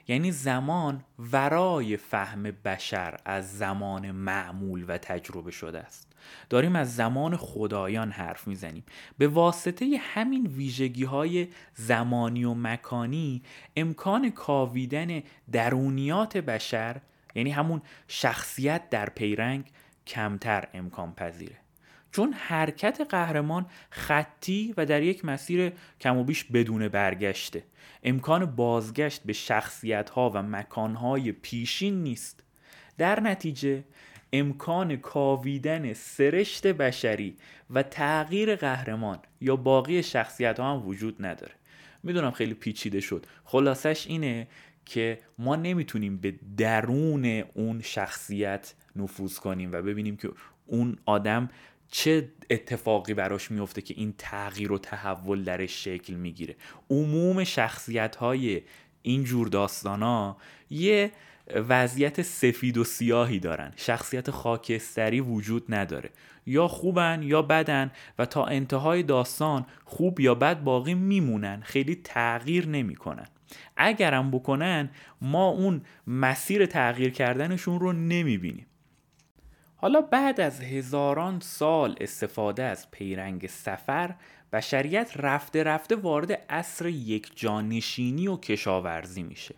یعنی 0.09 0.33
زمان 0.33 1.05
ورای 1.33 1.97
فهم 1.97 2.43
بشر 2.43 3.17
از 3.25 3.59
زمان 3.59 4.11
معمول 4.11 4.85
و 4.89 4.99
تجربه 4.99 5.51
شده 5.51 5.79
است. 5.79 6.13
داریم 6.51 6.77
از 6.77 6.97
زمان 6.97 7.37
خدایان 7.37 8.11
حرف 8.11 8.49
می‌زنیم. 8.49 8.85
به 9.19 9.29
واسطه 9.29 9.97
همین 10.01 10.47
ویژگی 10.47 11.05
های 11.05 11.49
زمانی 11.75 12.45
و 12.45 12.55
مکانی 12.55 13.43
امکان 13.77 14.31
کاویدن 14.31 15.23
درونیات 15.53 16.37
بشر 16.37 17.01
یعنی 17.35 17.51
همون 17.51 17.83
شخصیت 18.09 18.91
در 18.91 19.09
پیرنگ 19.09 19.65
کمتر 20.07 20.69
امکان 20.75 21.15
پذیره 21.15 21.62
چون 22.13 22.33
حرکت 22.33 23.01
قهرمان 23.09 23.67
خطی 23.91 24.75
و 24.77 24.87
در 24.87 25.03
یک 25.03 25.25
مسیر 25.25 25.73
کم 26.01 26.17
و 26.17 26.25
بیش 26.25 26.45
بدون 26.45 26.89
برگشته. 26.89 27.65
امکان 28.03 28.47
بازگشت 28.47 29.23
به 29.23 29.33
شخصیت 29.33 30.11
ها 30.11 30.31
و 30.31 30.43
مکان 30.43 30.95
های 30.95 31.33
پیشین 31.33 32.03
نیست. 32.03 32.45
در 32.99 33.21
نتیجه 33.21 33.85
امکان 34.33 34.97
کاویدن 34.97 35.93
سرشت 35.93 36.67
بشری 36.67 37.37
و 37.71 37.83
تغییر 37.83 38.57
قهرمان 38.57 39.19
یا 39.41 39.57
باقی 39.57 40.03
شخصیت 40.03 40.61
ها 40.61 40.73
هم 40.73 40.89
وجود 40.89 41.27
نداره. 41.27 41.55
می‌دونم 42.03 42.31
خیلی 42.31 42.55
پیچیده 42.55 43.01
شد. 43.01 43.27
خلاصش 43.45 44.07
اینه 44.07 44.49
که 44.87 45.19
ما 45.39 45.57
نمی‌تونیم 45.57 46.17
به 46.17 46.35
درون 46.57 47.25
اون 47.55 47.81
شخصیت 47.81 48.75
نفوذ 48.97 49.39
کنیم 49.39 49.73
و 49.73 49.83
ببینیم 49.83 50.17
که 50.17 50.31
اون 50.67 50.99
آدم 51.07 51.51
چه 51.95 52.29
اتفاقی 52.51 53.15
براش 53.15 53.51
میفته 53.51 53.83
که 53.83 53.95
این 53.97 54.15
تغییر 54.19 54.73
و 54.73 54.79
تحول 54.79 55.45
درش 55.45 55.85
شکل 55.85 56.15
می‌گیره؟ 56.15 56.57
عموم 56.91 57.45
شخصیت 57.45 58.17
های 58.17 58.63
این 59.03 59.25
جور 59.25 59.49
داستان 59.49 60.03
ها 60.03 60.37
یه 60.71 61.13
وضعیت 61.55 62.23
سفید 62.23 62.79
و 62.79 62.85
سیاهی 62.85 63.39
دارن. 63.39 63.73
شخصیت 63.77 64.31
خاکستری 64.31 65.21
وجود 65.21 65.75
نداره. 65.75 66.11
یا 66.47 66.69
خوبن 66.69 67.23
یا 67.23 67.43
بدن 67.43 67.91
و 68.19 68.27
تا 68.27 68.45
انتهای 68.45 69.03
داستان 69.03 69.67
خوب 69.85 70.21
یا 70.21 70.35
بد 70.35 70.65
باقی 70.65 70.95
میمونن. 70.95 71.61
خیلی 71.61 71.95
تغییر 72.05 72.69
نمی‌کنن. 72.69 73.27
اگرم 73.77 74.31
بکنن 74.31 74.91
ما 75.21 75.49
اون 75.49 75.83
مسیر 76.07 76.67
تغییر 76.67 77.11
کردنشون 77.11 77.81
رو 77.81 77.93
نمی‌بینیم. 77.93 78.67
حالا 79.83 80.01
بعد 80.01 80.41
از 80.41 80.61
هزاران 80.61 81.41
سال 81.41 81.97
استفاده 82.01 82.63
از 82.63 82.91
پیرنگ 82.91 83.47
سفر 83.47 84.15
بشریت 84.53 85.13
رفته 85.17 85.63
رفته 85.63 85.97
وارد 85.97 86.33
عصر 86.33 86.87
یک 86.87 87.33
جانشینی 87.35 88.29
و 88.29 88.37
کشاورزی 88.37 89.23
میشه. 89.23 89.55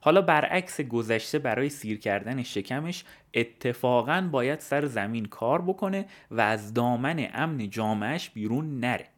حالا 0.00 0.22
برعکس 0.22 0.80
گذشته 0.80 1.38
برای 1.38 1.68
سیر 1.68 1.98
کردن 1.98 2.42
شکمش 2.42 3.04
اتفاقا 3.34 4.28
باید 4.32 4.60
سر 4.60 4.86
زمین 4.86 5.24
کار 5.24 5.62
بکنه 5.62 6.06
و 6.30 6.40
از 6.40 6.74
دامن 6.74 7.28
امن 7.34 7.70
جامعش 7.70 8.30
بیرون 8.30 8.80
نره. 8.80 9.08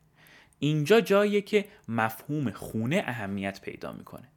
اینجا 0.59 1.01
جاییه 1.01 1.41
که 1.41 1.65
مفهوم 1.89 2.51
خونه 2.51 3.03
اهمیت 3.07 3.61
پیدا 3.61 3.93
می‌کنه. 3.93 4.29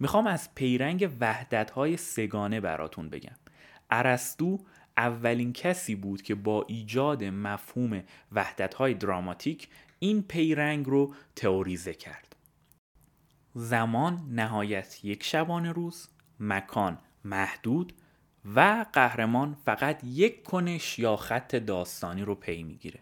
می‌خوام 0.00 0.26
از 0.26 0.54
پیرنگ 0.54 1.10
وحدت 1.20 1.70
های 1.70 1.96
سگانه 1.96 2.60
براتون 2.60 3.08
بگم. 3.08 3.36
ارسطو 3.90 4.58
اولین 4.96 5.52
کسی 5.52 5.94
بود 5.94 6.22
که 6.22 6.34
با 6.34 6.64
ایجاد 6.68 7.24
مفهوم 7.24 8.02
وحدت 8.32 8.74
های 8.74 8.94
دراماتیک 8.94 9.68
این 9.98 10.22
پیرنگ 10.22 10.86
رو 10.86 11.14
تئوریزه 11.36 11.94
کرد. 11.94 12.36
زمان 13.54 14.28
نهایت 14.30 15.04
یک 15.04 15.22
شبانه 15.22 15.72
روز 15.72 16.08
مکان 16.40 16.98
محدود 17.24 17.92
و 18.54 18.86
قهرمان 18.92 19.56
فقط 19.64 20.04
یک 20.04 20.42
کنش 20.42 20.98
یا 20.98 21.16
خط 21.16 21.56
داستانی 21.56 22.22
رو 22.22 22.34
پی 22.34 22.62
می‌گیره. 22.62 23.00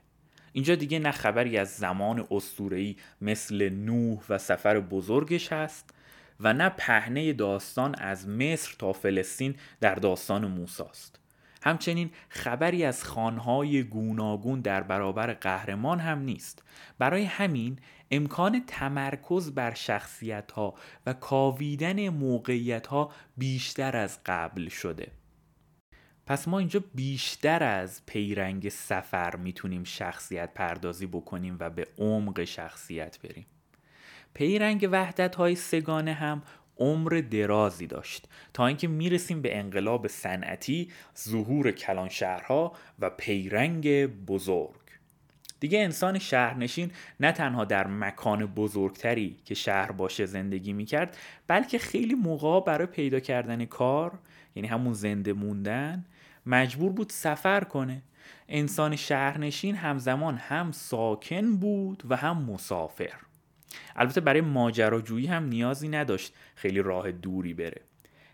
اینجا 0.53 0.75
دیگه 0.75 0.99
نه 0.99 1.11
خبری 1.11 1.59
از 1.59 1.69
زمان 1.77 2.27
اسطوره‌ای 2.31 2.97
مثل 3.21 3.69
نوح 3.69 4.23
و 4.29 4.39
سفر 4.39 4.81
بزرگش 4.81 5.53
هست 5.53 5.95
و 6.41 6.53
نه 6.53 6.69
پهنه 6.69 7.33
داستان 7.33 7.95
از 7.95 8.29
مصر 8.29 8.75
تا 8.79 8.93
فلسطین 8.93 9.55
در 9.81 9.95
داستان 9.95 10.47
موساست. 10.47 11.22
همچنین 11.63 12.11
خبری 12.29 12.85
از 12.85 13.05
خانهای 13.05 13.83
گوناگون 13.83 14.61
در 14.61 14.83
برابر 14.83 15.33
قهرمان 15.33 16.01
هم 16.01 16.19
نیست. 16.19 16.63
برای 16.99 17.25
همین 17.25 17.79
امکان 18.11 18.65
تمرکز 18.67 19.55
بر 19.55 19.75
شخصیت 19.75 20.53
ها 20.53 20.75
و 21.07 21.13
کاویدن 21.13 22.09
موقعیت 22.09 22.87
ها 22.87 23.13
بیشتر 23.37 23.97
از 23.97 24.19
قبل 24.27 24.69
شده. 24.69 25.13
پس 26.27 26.49
ما 26.49 26.59
اینجا 26.59 26.85
بیشتر 26.95 27.63
از 27.63 28.07
پیرنگ 28.07 28.69
سفر 28.69 29.37
می‌تونیم 29.37 29.85
شخصیت 29.85 30.55
پردازی 30.55 31.07
بکنیم 31.07 31.57
و 31.61 31.71
به 31.71 31.87
عمق 31.99 32.45
شخصیت 32.45 33.19
بریم. 33.23 33.47
پیرنگ 34.35 34.89
وحدت 34.93 35.35
های 35.35 35.55
سگانه 35.55 36.13
هم 36.13 36.43
عمر 36.83 37.23
درازی 37.31 37.87
داشت. 37.87 38.29
تا 38.55 38.67
اینکه 38.67 38.89
می‌رسیم 38.89 39.43
به 39.43 39.59
انقلاب 39.59 40.07
صنعتی 40.07 40.91
ظهور 41.19 41.71
کلانشهرها 41.71 42.73
و 42.99 43.11
پیرنگ 43.11 44.07
بزرگ. 44.07 44.83
دیگه 45.61 45.79
انسان 45.79 46.19
شهرنشین 46.19 46.91
نه 47.21 47.33
تنها 47.33 47.65
در 47.65 47.87
مکان 47.87 48.47
بزرگتری 48.47 49.37
که 49.45 49.55
شهر 49.55 49.93
باشه 49.93 50.27
زندگی 50.27 50.73
می‌کرد 50.73 51.17
بلکه 51.47 51.79
خیلی 51.79 52.15
موقع 52.15 52.67
برای 52.67 52.87
پیدا 52.87 53.21
کردن 53.21 53.65
کار 53.65 54.19
یعنی 54.55 54.69
همون 54.69 54.93
زنده 54.93 55.33
موندن 55.33 56.05
مجبور 56.47 56.93
بود 56.93 57.11
سفر 57.11 57.65
کنه. 57.65 58.03
انسان 58.49 58.97
شهرنشین 58.97 59.77
همزمان 59.77 60.37
هم 60.37 60.73
ساکن 60.73 61.57
بود 61.57 62.03
و 62.09 62.17
هم 62.17 62.43
مسافر. 62.43 63.32
البته 63.97 64.21
برای 64.21 64.41
ماجراجویی 64.41 65.27
هم 65.27 65.45
نیازی 65.45 65.89
نداشت 65.89 66.35
خیلی 66.55 66.83
راه 66.83 67.13
دوری 67.13 67.55
بره. 67.55 67.81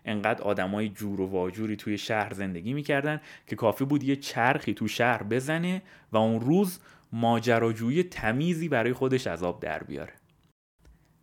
انقدر 0.05 0.43
آدمای 0.43 0.89
جور 0.89 1.21
و 1.21 1.27
واجوری 1.27 1.77
توی 1.77 1.99
شهر 1.99 2.35
زندگی 2.35 2.73
می‌کردن 2.73 3.21
که 3.47 3.57
کافی 3.57 3.85
بود 3.85 4.03
یه 4.03 4.17
چرخی 4.17 4.75
تو 4.75 4.89
شهر 4.89 5.23
بزنه 5.23 5.83
و 6.13 6.17
اون 6.17 6.41
روز 6.41 6.81
ماجراجویی 7.13 8.03
تمیزی 8.03 8.69
برای 8.69 8.93
خودش 8.93 9.27
آب 9.27 9.61
در 9.61 9.83
بیاره. 9.83 10.13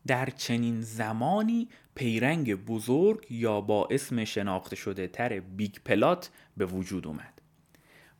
در 0.07 0.29
چنین 0.29 0.81
زمانی 0.81 1.69
پیرنگ 1.95 2.55
بزرگ 2.55 3.25
یا 3.29 3.61
با 3.61 3.87
اسم 3.91 4.23
شناخته 4.23 4.75
شده 4.75 5.07
تر 5.07 5.39
big 5.39 5.75
plot 5.85 6.29
به 6.57 6.65
وجود 6.65 7.07
اومد. 7.07 7.41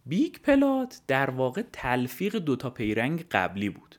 big 0.05 0.35
plot 0.35 1.01
در 1.07 1.29
واقع 1.29 1.63
تلفیق 1.73 2.35
دوتا 2.35 2.69
پیرنگ 2.69 3.25
قبلی 3.31 3.69
بود. 3.69 3.95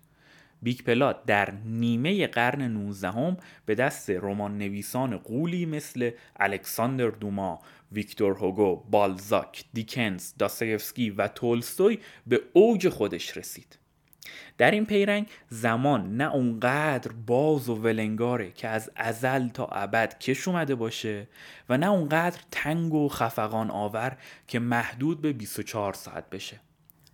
big 0.63 0.81
plot 0.83 1.27
در 1.27 1.51
نیمه 1.65 2.27
قرن 2.27 2.63
19 2.63 3.37
به 3.67 3.75
دست 3.75 4.11
رمان 4.11 4.59
نویسان 4.59 5.17
غولی 5.17 5.67
مثل 5.67 6.11
الکساندر 6.37 7.09
دوما، 7.09 7.61
ویکتور 7.93 8.33
هوگو، 8.33 8.85
بالزاک، 8.91 9.65
دیکنز، 9.73 10.33
داستایفسکی 10.39 11.11
و 11.11 11.29
تولستوی 11.29 11.99
به 12.27 12.41
اوج 12.53 12.89
خودش 12.89 13.37
رسید. 13.37 13.79
در 14.59 14.71
این 14.71 14.87
پیرنگ 14.87 15.29
زمان 15.49 16.17
نه 16.17 16.35
اونقدر 16.35 17.13
باز 17.27 17.69
و 17.69 17.75
ولنگاره 17.75 18.51
که 18.51 18.69
از 18.69 18.91
ازل 18.97 19.49
تا 19.49 19.67
ابد 19.67 20.19
کش 20.19 20.49
اومده 20.49 20.75
باشه 20.75 21.29
و 21.69 21.79
نه 21.79 21.91
اونقدر 21.91 22.41
تنگ 22.51 22.95
و 22.95 23.09
خفقان 23.09 23.71
آور 23.71 24.17
که 24.49 24.59
محدود 24.59 25.21
به 25.21 25.33
24 25.33 25.93
ساعت 25.93 26.31
بشه 26.31 26.61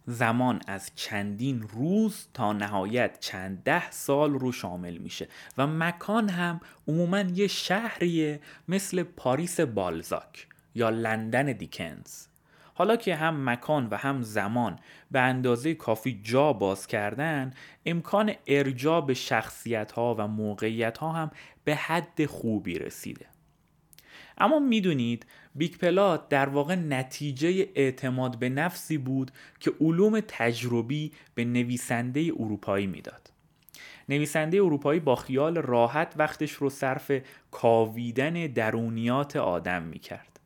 زمان 0.06 0.60
از 0.66 0.90
چندین 0.94 1.62
روز 1.62 2.26
تا 2.34 2.52
نهایت 2.52 3.20
چند 3.20 3.62
ده 3.62 3.90
سال 3.90 4.32
رو 4.32 4.52
شامل 4.52 4.98
میشه 4.98 5.28
و 5.58 5.66
مکان 5.66 6.28
هم 6.28 6.60
عموما 6.88 7.20
یه 7.20 7.46
شهریه 7.46 8.40
مثل 8.68 9.02
پاریس 9.02 9.60
بالزاک 9.60 10.46
یا 10.74 10.90
لندن 10.90 11.52
دیکنز. 11.52 12.26
حالا 12.74 12.96
که 12.96 13.16
هم 13.16 13.50
مکان 13.50 13.88
و 13.90 13.96
هم 13.96 14.22
زمان 14.22 14.78
به 15.10 15.20
اندازه 15.20 15.74
کافی 15.74 16.20
جا 16.24 16.52
باز 16.52 16.86
کردن 16.86 17.52
امکان 17.86 18.32
ارجاع 18.46 19.06
به 19.06 19.14
شخصیت 19.14 19.92
ها 19.92 20.14
و 20.18 20.28
موقعیت 20.28 20.98
ها 20.98 21.12
هم 21.12 21.30
به 21.64 21.74
حد 21.74 22.26
خوبی 22.26 22.78
رسیده. 22.78 23.26
اما 24.38 24.58
می‌دونید 24.58 25.26
بیگ 25.54 25.76
پلات 25.76 26.28
در 26.28 26.48
واقع 26.48 26.74
نتیجه 26.74 27.68
اعتماد 27.74 28.38
به 28.38 28.48
نفسی 28.48 28.98
بود 28.98 29.30
که 29.60 29.72
علوم 29.80 30.20
تجربی 30.28 31.12
به 31.34 31.44
نویسنده 31.44 32.32
اروپایی 32.38 32.86
می‌داد. 32.86 33.32
نویسنده 34.08 34.56
اروپایی 34.56 35.00
با 35.00 35.16
خیال 35.16 35.58
راحت 35.58 36.14
وقتش 36.16 36.52
رو 36.52 36.70
صرف 36.70 37.12
کاویدن 37.50 38.32
درونیات 38.32 39.36
آدم 39.36 39.82
می‌کرد. 39.82 40.40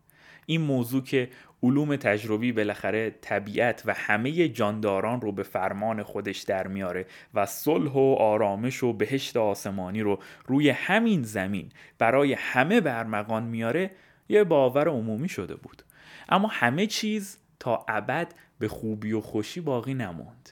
این 0.47 0.61
موضوع 0.61 1.03
که 1.03 1.29
علوم 1.63 1.97
تجربی 1.97 2.53
بالاخره 2.53 3.11
طبیعت 3.21 3.83
و 3.87 3.95
همه 3.95 4.49
جانداران 4.49 5.21
رو 5.21 5.33
به 5.33 5.43
فرمان 5.43 6.03
خودش 6.03 6.39
در 6.39 6.67
میاره 6.67 7.07
و 7.35 7.47
صلح 7.47 7.93
و 7.93 8.17
آرامش 8.19 8.83
و 8.83 8.93
بهشت 8.93 9.37
آسمانی 9.37 10.01
رو 10.01 10.19
روی 10.47 10.71
همین 10.71 11.23
زمین 11.23 11.69
برای 11.99 12.33
همه 12.33 12.81
برمغان 12.81 13.43
میاره 13.43 13.91
یه 14.29 14.45
باور 14.45 14.89
عمومی 14.89 15.29
شده 15.29 15.55
بود. 15.55 15.83
اما 16.29 16.49
همه 16.49 16.87
چیز 16.87 17.39
تا 17.61 17.85
ابد 17.89 18.35
به 18.59 18.69
خوبی 18.69 19.13
و 19.13 19.21
خوشی 19.21 19.61
باقی 19.61 19.95
نموند 19.95 20.51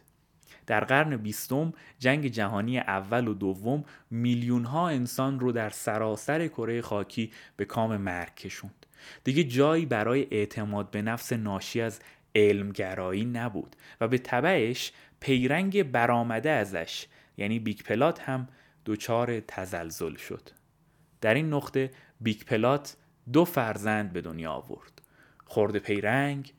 در 0.67 0.85
قرن 0.85 1.17
بیستم 1.17 1.73
جنگ 1.99 2.27
جهانی 2.27 2.79
اول 2.79 3.29
و 3.29 3.35
دوم 3.35 3.85
میلیون 4.11 4.65
ها 4.65 4.89
انسان 4.89 5.41
رو 5.41 5.53
در 5.53 5.71
سراسر 5.71 6.49
کره 6.49 6.83
خاکی 6.83 7.33
به 7.57 7.65
کام 7.65 7.97
مرگ 7.97 8.35
کشوند. 8.35 8.87
دیگه 9.25 9.45
جایی 9.45 9.87
برای 9.87 10.27
اعتماد 10.31 10.91
به 10.91 11.03
نفس 11.03 11.33
ناشی 11.33 11.81
از 11.81 12.01
علمگرایی 12.35 13.25
نبود 13.25 13.77
و 14.01 14.09
به 14.09 14.19
طبعش 14.19 14.93
پیرنگ 15.21 15.83
برآمده 15.83 16.51
ازش 16.51 17.07
یعنی 17.37 17.59
big 17.59 17.83
plot 17.83 18.21
هم 18.21 18.49
دچار 18.87 19.41
تزلزل 19.41 20.17
شد. 20.17 20.51
در 21.21 21.35
این 21.35 21.53
نقطه 21.53 21.91
big 22.21 22.43
plot 22.43 22.97
دو 23.33 23.45
فرزند 23.45 24.13
به 24.13 24.21
دنیا 24.21 24.53
آورد 24.53 25.03
خرده 25.45 25.79
پیرنگ 25.79 26.53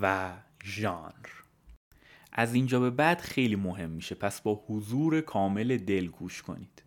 و 0.00 0.32
ژانر. 0.64 1.26
از 2.32 2.54
اینجا 2.54 2.80
به 2.80 2.90
بعد 2.90 3.20
خیلی 3.20 3.56
مهم 3.56 3.90
میشه 3.90 4.14
پس 4.14 4.40
با 4.40 4.64
حضور 4.68 5.20
کامل 5.20 5.76
دل 5.76 6.06
گوش 6.06 6.42
کنید. 6.42 6.83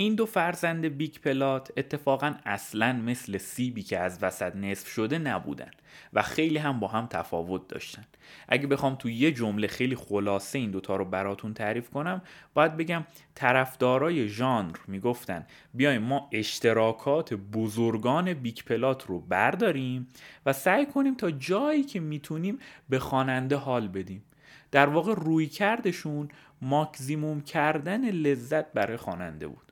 این 0.00 0.14
دو 0.14 0.26
فرزند 0.26 0.86
big 0.86 1.14
plot 1.14 1.72
اتفاقا 1.76 2.34
اصلا 2.44 2.92
مثل 2.92 3.38
سیبی 3.38 3.82
که 3.82 3.98
از 3.98 4.18
وسط 4.22 4.56
نصف 4.56 4.88
شده 4.88 5.18
نبودن 5.18 5.70
و 6.12 6.22
خیلی 6.22 6.58
هم 6.58 6.80
با 6.80 6.88
هم 6.88 7.06
تفاوت 7.06 7.68
داشتن. 7.68 8.04
اگه 8.48 8.66
بخوام 8.66 8.94
تو 8.94 9.10
یه 9.10 9.32
جمله 9.32 9.66
خیلی 9.66 9.96
خلاصه 9.96 10.58
این 10.58 10.70
دوتا 10.70 10.96
رو 10.96 11.04
براتون 11.04 11.54
تعریف 11.54 11.90
کنم 11.90 12.22
باید 12.54 12.76
بگم 12.76 13.04
طرفدارای 13.34 14.28
ژانر 14.28 14.76
می‌گفتن 14.86 15.46
بیایم 15.74 16.02
ما 16.02 16.28
اشتراکات 16.32 17.34
بزرگان 17.34 18.34
big 18.34 18.58
plot 18.66 19.06
رو 19.06 19.20
برداریم 19.20 20.08
و 20.46 20.52
سعی 20.52 20.86
کنیم 20.86 21.14
تا 21.14 21.30
جایی 21.30 21.84
که 21.84 22.00
می‌تونیم 22.00 22.58
به 22.88 22.98
خواننده 22.98 23.56
حال 23.56 23.88
بدیم. 23.88 24.24
در 24.70 24.86
واقع 24.86 25.14
رویکردشون 25.14 26.28
ماکزیموم 26.62 27.40
کردن 27.40 28.10
لذت 28.10 28.72
برای 28.72 28.96
خواننده 28.96 29.48
بود. 29.48 29.67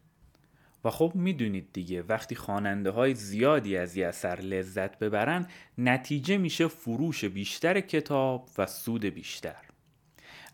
و 0.87 0.91
خب 0.91 1.13
می‌دونید 1.15 1.69
دیگه 1.73 2.03
وقتی 2.03 2.35
خواننده 2.35 2.91
های 2.91 3.15
زیادی 3.15 3.77
از 3.77 3.97
یه 3.97 4.07
اثر 4.07 4.41
لذت 4.41 4.99
ببرن 4.99 5.47
نتیجه 5.79 6.37
میشه 6.37 6.69
فروش 6.69 7.25
بیشتر 7.25 7.81
کتاب 7.81 8.49
و 8.59 8.67
سود 8.67 9.05
بیشتر. 9.05 9.57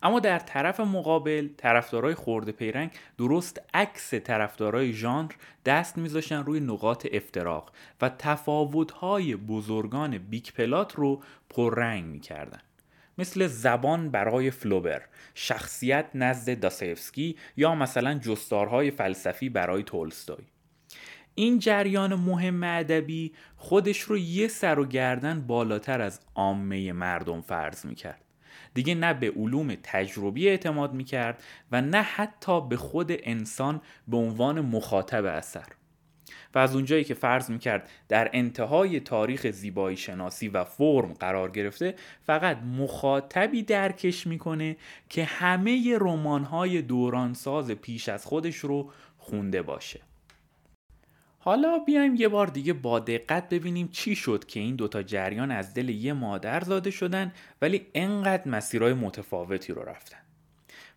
اما 0.03 0.21
در 0.21 0.39
طرف 0.39 0.81
مقابل 0.81 1.49
طرفدارای 1.57 2.15
خورده 2.15 2.53
پیرنگ 2.53 2.91
درست 3.19 3.61
عکس 3.75 4.15
طرفدارای 4.15 4.93
ژانر 4.93 5.33
دست 5.65 5.99
میذاشتن 5.99 6.45
روی 6.45 6.61
نقاط 6.61 7.07
افتراق 7.13 7.73
و 8.01 8.09
تفاوت‌های 8.09 9.37
بزرگان 9.37 10.19
بیک 10.19 10.53
پلات 10.53 10.95
رو 10.95 11.23
پررنگ 11.51 12.05
می‌کردن. 12.05 12.61
مثل 13.19 13.47
زبان 13.47 14.11
برای 14.11 14.51
فلوبر 14.51 15.03
شخصیت 15.35 16.07
نزد 16.15 16.61
داسایفسکی 16.61 17.37
یا 17.57 17.75
مثلا 17.75 18.15
جستارهای 18.15 18.91
فلسفی 18.91 19.49
برای 19.49 19.83
تولستوی. 19.83 20.45
این 21.35 21.59
جریان 21.59 22.15
مهم 22.15 22.63
ادبی 22.63 23.33
خودش 23.57 24.01
رو 24.01 24.19
یه 24.19 24.49
سر 24.49 24.79
و 24.79 24.87
گردن 24.87 25.41
بالاتر 25.41 26.01
از 26.01 26.21
عامه 26.35 26.93
مردم 26.93 27.41
فرض 27.41 27.87
می‌کرد. 27.87 28.25
دیگه 28.75 28.95
نه 28.95 29.15
به 29.15 29.31
علوم 29.31 29.75
تجربی 29.83 30.49
اعتماد 30.49 30.93
می‌کرد 30.93 31.43
و 31.73 31.81
نه 31.81 32.03
حتی 32.03 32.69
به 32.69 32.77
خود 32.77 33.13
انسان 33.23 33.81
به 34.09 34.17
عنوان 34.17 34.61
مخاطب 34.61 35.25
اثر. 35.25 35.67
و 36.55 36.59
از 36.59 36.75
اونجایی 36.75 37.05
که 37.05 37.15
فرض 37.15 37.51
می‌کرد 37.51 37.91
در 38.09 38.31
انتهای 38.33 39.01
تاریخ 39.01 39.51
زیبایی 39.51 39.97
شناسی 39.97 40.49
و 40.49 40.65
فرم 40.65 41.13
قرار 41.13 41.51
گرفته 41.51 41.95
فقط 42.23 42.59
مخاطبی 42.79 43.63
درکش 43.63 44.27
می‌کنه 44.27 44.77
که 45.09 45.25
همه 45.25 45.97
رمان‌های 46.01 46.83
دورانساز 46.83 47.71
پیش 47.71 48.09
از 48.09 48.27
خودش 48.27 48.57
رو 48.57 48.91
خونده 49.19 49.63
باشه. 49.63 50.01
حالا 51.39 51.79
بیایم 51.79 52.15
یه 52.15 52.29
بار 52.29 52.47
دیگه 52.47 52.73
با 52.73 52.99
دقت 52.99 53.49
ببینیم 53.49 53.89
چی 53.89 54.15
شد 54.17 54.45
که 54.45 54.61
این 54.61 54.77
دوتا 54.77 55.03
جریان 55.03 55.51
از 55.51 55.75
دل 55.75 55.89
یه 55.89 56.13
مادر 56.13 56.61
زاده 56.61 56.91
شدن 56.91 57.33
ولی 57.63 57.87
انقدر 57.95 58.49
مسیرهای 58.49 58.93
متفاوتی 58.95 59.73
رو 59.73 59.83
رفتن. 59.83 60.22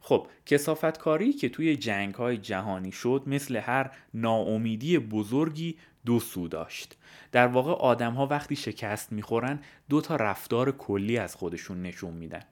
خب 0.08 0.28
کسافتکاری 0.46 1.34
که 1.34 1.50
توی 1.50 1.76
جنگ 1.76 2.15
های 2.15 2.38
جهانی 2.38 2.91
شد 2.91 3.24
مثل 3.28 3.56
هر 3.56 3.91
ناامیدی 4.13 5.00
بزرگی 5.00 5.78
دو 6.06 6.20
سو 6.20 6.48
داشت. 6.48 6.98
در 7.32 7.48
واقع 7.48 7.72
آدم 7.72 8.13
ها 8.13 8.28
وقتی 8.28 8.56
شکست 8.56 9.12
می‌خورن 9.12 9.60
دو 9.89 10.02
تا 10.02 10.15
رفتار 10.15 10.72
کلی 10.72 11.18
از 11.18 11.36
خودشون 11.36 11.82
نشون 11.82 12.13
میدن. 12.13 12.44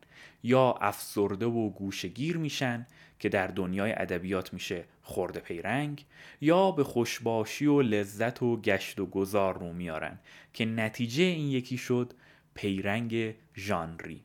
یا 0.43 0.71
افسرده 0.81 1.45
و 1.45 1.69
گوشگیر 1.69 2.37
میشن 2.37 2.87
که 3.19 3.29
در 3.29 3.47
دنیای 3.47 3.91
ادبیات 3.91 4.53
میشه 4.53 4.85
خرده 5.01 5.39
پیرنگ 5.39 6.05
یا 6.41 6.71
به 6.71 6.83
خوشباشی 6.83 7.65
و 7.65 7.81
لذت 7.81 8.43
و 8.43 8.61
گشت 8.61 8.99
و 8.99 9.05
گذار 9.05 9.57
رو 9.57 9.73
میارن 9.73 10.19
که 10.53 10.65
نتیجه 10.65 11.23
این 11.23 11.47
یکی 11.47 11.77
شد 11.77 12.13
پیرنگ 12.53 13.35
ژانری. 13.55 14.23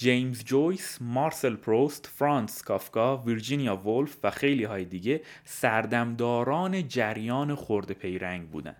جیمز 0.00 0.44
جویس، 0.44 0.98
مارسل 1.00 1.56
پروست، 1.56 2.06
فرانس 2.06 2.62
کافکا، 2.62 3.16
ویرجینیا 3.16 3.76
وولف 3.76 4.16
و 4.22 4.30
خیلی 4.30 4.64
های 4.64 4.84
دیگه 4.84 5.20
سردمداران 5.44 6.88
جریان 6.88 7.54
خرده 7.54 7.94
پیرنگ 7.94 8.50
بودن. 8.50 8.76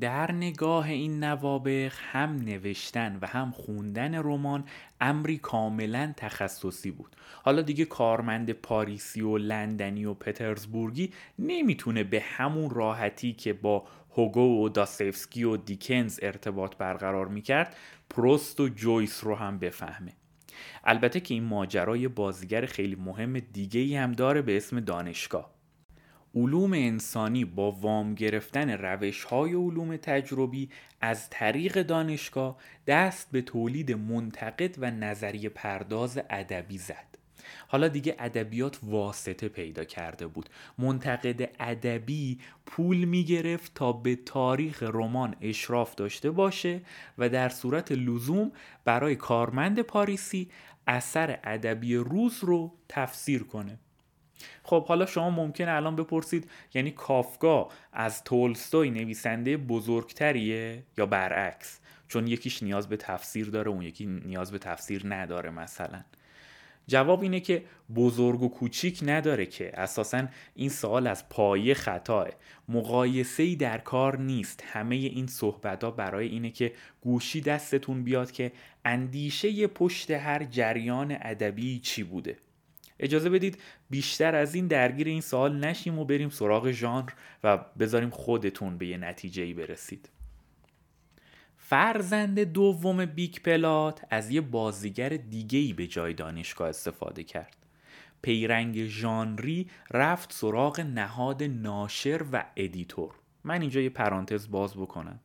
در 0.00 0.32
نگاه 0.32 0.88
این 0.88 1.24
نوابغ 1.24 1.92
هم 2.12 2.36
نوشتن 2.36 3.18
و 3.22 3.26
هم 3.26 3.50
خوندن 3.50 4.14
رمان 4.14 4.64
امری 5.00 5.38
کاملا 5.38 6.14
تخصصی 6.16 6.90
بود 6.90 7.16
حالا 7.42 7.62
دیگه 7.62 7.84
کارمند 7.84 8.52
پاریسی 8.52 9.20
و 9.20 9.38
لندنی 9.38 10.04
و 10.04 10.14
پترزبورگی 10.14 11.12
نمی‌تونه 11.38 12.04
به 12.04 12.20
همون 12.20 12.70
راحتی 12.70 13.32
که 13.32 13.52
با 13.52 13.86
هوگو 14.16 14.64
و 14.64 14.68
داسفسکی 14.68 15.44
و 15.44 15.56
دیکنز 15.56 16.18
ارتباط 16.22 16.76
برقرار 16.76 17.28
می‌کرد 17.28 17.76
پروست 18.10 18.60
و 18.60 18.68
جویس 18.68 19.24
رو 19.24 19.34
هم 19.34 19.58
بفهمه 19.58 20.12
البته 20.84 21.20
که 21.20 21.34
این 21.34 21.44
ماجرای 21.44 22.08
بازیگر 22.08 22.66
خیلی 22.66 22.94
مهم 22.94 23.38
دیگه 23.38 23.80
ای 23.80 23.96
هم 23.96 24.12
داره 24.12 24.42
به 24.42 24.56
اسم 24.56 24.80
دانشگاه. 24.80 25.58
علوم 26.34 26.72
انسانی 26.72 27.44
با 27.44 27.72
وام 27.72 28.14
گرفتن 28.14 28.70
روش 28.70 29.24
های 29.24 29.54
علوم 29.54 29.96
تجربی 29.96 30.70
از 31.00 31.30
طریق 31.30 31.82
دانشگاه 31.82 32.56
دست 32.86 33.28
به 33.32 33.42
تولید 33.42 33.92
منتقد 33.92 34.74
و 34.78 34.90
نظریه 34.90 35.48
پرداز 35.48 36.18
ادبی 36.30 36.78
زد. 36.78 37.07
حالا 37.68 37.88
دیگه 37.88 38.16
ادبیات 38.18 38.78
واسطه 38.82 39.48
پیدا 39.48 39.84
کرده 39.84 40.26
بود. 40.26 40.48
منتقد 40.78 41.50
ادبی 41.60 42.38
پول 42.66 43.04
می‌گرفت 43.04 43.74
تا 43.74 43.92
به 43.92 44.16
تاریخ 44.16 44.82
رمان 44.82 45.36
اشراف 45.40 45.94
داشته 45.94 46.30
باشه 46.30 46.80
و 47.18 47.28
در 47.28 47.48
صورت 47.48 47.92
لزوم 47.92 48.52
برای 48.84 49.16
کارمند 49.16 49.82
پاریسی 49.82 50.50
اثر 50.86 51.38
ادبی 51.44 51.96
روز 51.96 52.44
رو 52.44 52.72
تفسیر 52.88 53.42
کنه. 53.42 53.78
خب 54.62 54.86
حالا 54.86 55.06
شما 55.06 55.30
ممکنه 55.30 55.70
الان 55.70 55.96
بپرسید 55.96 56.50
یعنی 56.74 56.90
کافکا 56.90 57.68
از 57.92 58.24
تولستوی 58.24 58.90
نویسنده 58.90 59.56
بزرگتریه 59.56 60.82
یا 60.98 61.06
برعکس؟ 61.06 61.80
چون 62.08 62.26
یکیش 62.26 62.62
نیاز 62.62 62.88
به 62.88 62.96
تفسیر 62.96 63.50
داره 63.50 63.70
اون 63.70 63.82
یکی 63.82 64.06
نیاز 64.06 64.52
به 64.52 64.58
تفسیر 64.58 65.02
نداره 65.14 65.50
مثلا. 65.50 66.04
جواب 66.88 67.22
اینه 67.22 67.40
که 67.40 67.64
بزرگ 67.94 68.42
و 68.42 68.48
کوچیک 68.48 69.00
نداره 69.02 69.46
که. 69.46 69.80
اساسا 69.80 70.26
این 70.54 70.68
سوال 70.68 71.06
از 71.06 71.28
پایه 71.28 71.74
خطاه 71.74 72.28
مقایسه 72.68 73.42
ای 73.42 73.56
در 73.56 73.78
کار 73.78 74.18
نیست. 74.18 74.64
همه 74.66 74.96
این 74.96 75.26
صحبت 75.26 75.84
ها 75.84 75.90
برای 75.90 76.28
اینه 76.28 76.50
که 76.50 76.72
گوشی 77.00 77.40
دستتون 77.40 78.04
بیاد 78.04 78.30
که 78.30 78.52
اندیشه 78.84 79.66
پشت 79.66 80.10
هر 80.10 80.44
جریان 80.44 81.16
ادبی 81.20 81.78
چی 81.78 82.02
بوده. 82.02 82.36
اجازه 83.00 83.30
بدید 83.30 83.58
بیشتر 83.90 84.34
از 84.34 84.54
این 84.54 84.66
درگیر 84.66 85.06
این 85.06 85.20
سوال 85.20 85.56
نشیم 85.64 85.98
و 85.98 86.04
بریم 86.04 86.30
سراغ 86.30 86.70
ژانر 86.70 87.10
و 87.44 87.58
بذاریم 87.78 88.10
خودتون 88.10 88.78
به 88.78 88.86
یه 88.86 88.96
نتیجه 88.96 89.42
ای 89.42 89.54
برسید. 89.54 90.08
فرزند 91.68 92.40
دوم 92.40 93.06
big 93.06 93.36
plot 93.44 94.04
از 94.10 94.30
یه 94.30 94.40
بازیگر 94.40 95.08
دیگه 95.08 95.58
ای 95.58 95.72
به 95.72 95.86
جای 95.86 96.14
دانشگاه 96.14 96.68
استفاده 96.68 97.24
کرد. 97.24 97.56
پیرنگ 98.22 98.84
ژانری 98.86 99.70
رفت 99.90 100.32
سراغ 100.32 100.80
نهاد 100.80 101.42
ناشر 101.42 102.22
و 102.32 102.44
editor. 102.56 103.14
من 103.44 103.60
اینجا 103.60 103.80
یه 103.80 103.88
پرانتز 103.88 104.50
باز 104.50 104.74
بکنم. 104.74 105.20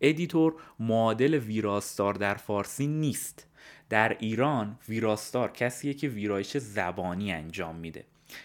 editor 0.00 0.54
معادل 0.80 1.34
ویراستار 1.34 2.14
در 2.14 2.34
فارسی 2.34 2.86
نیست. 2.86 3.46
در 3.88 4.16
ایران 4.18 4.78
ویراستار 4.88 5.52
کسیه 5.52 5.94
که 5.94 6.08
ویرایش 6.08 6.56
زبانی 6.56 7.32
انجام 7.32 7.76
میده. 7.76 8.04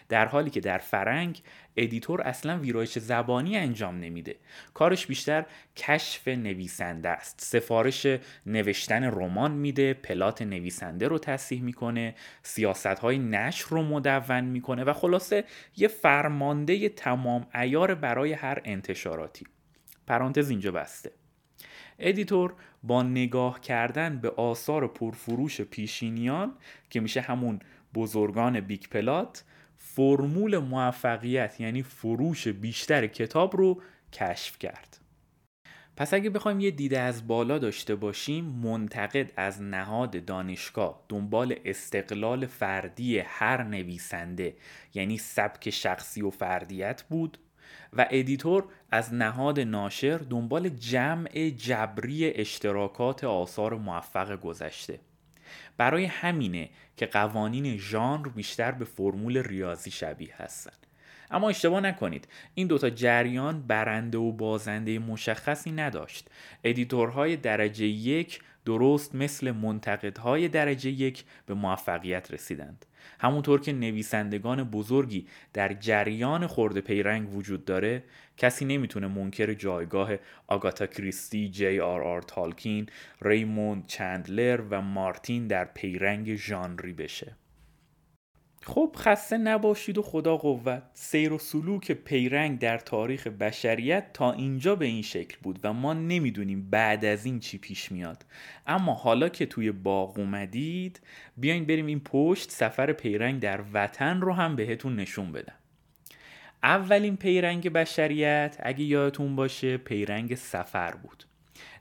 در 0.10 0.26
حالی 0.26 0.50
که 0.50 0.60
در 0.60 0.78
فرنگ 0.78 1.42
editor 1.76 2.22
اصلا 2.22 2.60
ویرایش 2.60 3.00
زبانی 3.00 3.58
انجام 3.58 4.00
نمیده. 4.00 4.36
کارش 4.74 5.08
بیشتر 5.08 5.46
کشف 5.76 6.28
نویسنده 6.28 7.10
است. 7.10 7.42
سفارش 7.42 8.08
نوشتن 8.46 9.04
رمان 9.04 9.52
میده 9.52 9.94
plot 9.94 10.42
نویسنده 10.42 11.08
رو 11.08 11.20
تصحیح 11.20 11.62
می‌کنه 11.62 12.16
سیاست 12.44 12.86
های 12.86 13.20
نشر 13.20 13.66
رو 13.70 13.84
مدون 13.84 14.44
می‌کنه 14.44 14.84
و 14.84 14.94
خلاصه 14.94 15.44
یه 15.78 15.88
فرمانده 15.88 16.90
تمام 16.90 17.48
عیار 17.56 17.96
برای 17.96 18.34
هر 18.34 18.62
انتشاراتی. 18.66 19.46
پرانتز 20.08 20.50
اینجا 20.50 20.72
بسته. 20.72 21.12
editor 22.00 22.54
با 22.84 23.04
نگاه 23.04 23.62
کردن 23.62 24.18
به 24.18 24.30
آثار 24.30 24.88
پرفروش 24.88 25.62
پیشینیان 25.62 26.54
که 26.90 27.00
میشه 27.00 27.22
همون 27.22 27.60
بزرگان 27.94 28.60
big 28.60 28.84
plot 28.92 29.44
فرمول 29.84 30.58
موفقیت 30.58 31.60
یعنی 31.60 31.84
فروش 31.84 32.48
بیشتر 32.48 33.08
کتاب 33.08 33.58
رو 33.58 33.82
کشف 34.14 34.60
کرد. 34.60 34.98
پس 35.96 36.14
اگه 36.14 36.30
بخوایم 36.30 36.60
یه 36.60 36.72
دید 36.72 37.00
از 37.00 37.28
بالا 37.28 37.58
داشته 37.60 37.96
باشیم 37.96 38.46
منتقد 38.46 39.32
از 39.36 39.62
نهاد 39.62 40.26
دانشگاه 40.26 41.06
دنبال 41.10 41.56
استقلال 41.66 42.46
فردی 42.46 43.20
هر 43.20 43.64
نویسنده 43.64 44.56
یعنی 44.94 45.18
سبک 45.18 45.70
شخصی 45.70 46.22
و 46.22 46.30
فردیت 46.30 47.04
بود 47.10 47.38
و 47.94 48.06
editor 48.10 48.66
از 48.92 49.14
نهاد 49.14 49.60
ناشر 49.60 50.18
دنبال 50.18 50.70
جمع 50.70 51.50
جبری 51.50 52.34
اشتراکات 52.34 53.24
آثار 53.24 53.74
موفق 53.74 54.42
گذشته. 54.42 55.00
برای 55.82 56.06
همینه 56.06 56.70
که 56.98 57.06
قوانین 57.06 57.78
ژانر 57.78 58.28
بیشتر 58.28 58.72
به 58.72 58.86
فرمول 58.86 59.38
ریاضی 59.38 59.92
شبیه 59.92 60.34
هستن. 60.36 60.72
اما 61.32 61.50
اشتباه 61.50 61.82
نکنید 61.82 62.28
این 62.54 62.68
دوتا 62.68 62.90
جریان 62.90 63.62
برنده 63.62 64.18
و 64.18 64.32
بازنده 64.32 65.00
مشخصی 65.00 65.72
نداشت. 65.72 66.30
editor 66.64 67.19
های 67.19 67.38
درجه 67.38 67.86
یک 67.86 68.42
درست 68.66 69.16
مثل 69.16 69.52
منتقدهای 69.52 70.48
درجه 70.48 70.90
یک 70.90 71.24
به 71.46 71.54
موفقیت 71.54 72.32
رسیدند. 72.32 72.86
همونطور 73.20 73.62
که 73.62 73.74
نویسندگان 73.74 74.64
بزرگی 74.64 75.28
در 75.54 75.74
جریان 75.74 76.48
خرده 76.48 76.82
پیرنگ 76.82 77.36
وجود 77.36 77.66
داره 77.66 78.04
کسی 78.38 78.66
نمی‌تونه 78.66 79.08
منکر 79.08 79.54
جایگاه 79.54 80.12
آگاتا 80.48 80.88
کریستی، 80.88 81.50
جی 81.50 81.80
آر 81.80 82.04
آر 82.04 82.22
تالکین، 82.22 82.90
ریموند 83.22 83.88
چندلر 83.88 84.62
و 84.70 84.82
مارتین 84.82 85.48
در 85.48 85.66
پیرنگ 85.66 86.36
ژانری 86.36 86.94
بشه. 86.94 87.36
خب 88.64 88.96
خسته 88.98 89.38
نباشید 89.38 89.98
و 89.98 90.02
خدا 90.02 90.38
قوت. 90.38 90.84
سیر 90.94 91.34
و 91.34 91.38
سلوک 91.38 91.92
پیرنگ 91.92 92.60
در 92.60 92.78
تاریخ 92.78 93.28
بشریت 93.28 94.14
تا 94.14 94.32
اینجا 94.32 94.76
به 94.76 94.86
این 94.86 95.02
شکل 95.02 95.38
بود 95.44 95.60
و 95.64 95.74
ما 95.74 95.94
نمی‌دونیم 95.94 96.70
بعد 96.70 97.06
از 97.06 97.26
این 97.26 97.40
چی 97.40 97.58
پیش 97.58 97.92
میاد. 97.92 98.26
اما 98.68 98.94
حالا 98.94 99.30
که 99.30 99.46
توی 99.46 99.72
باغ 99.72 100.20
اومدید 100.20 101.02
بیاین 101.38 101.66
بریم 101.66 101.86
این 101.86 102.00
پشت 102.00 102.52
سفر 102.52 102.94
پیرنگ 102.94 103.40
در 103.40 103.64
وطن 103.74 104.22
رو 104.22 104.34
هم 104.34 104.56
بهتون 104.56 104.96
نشون 104.96 105.32
بدم. 105.32 105.56
اولین 106.64 107.18
پیرنگ 107.18 107.70
بشریت 107.70 108.58
اگه 108.60 108.84
یادتون 108.84 109.36
باشه 109.36 109.78
پیرنگ 109.78 110.36
سفر 110.36 110.92
بود. 110.92 111.24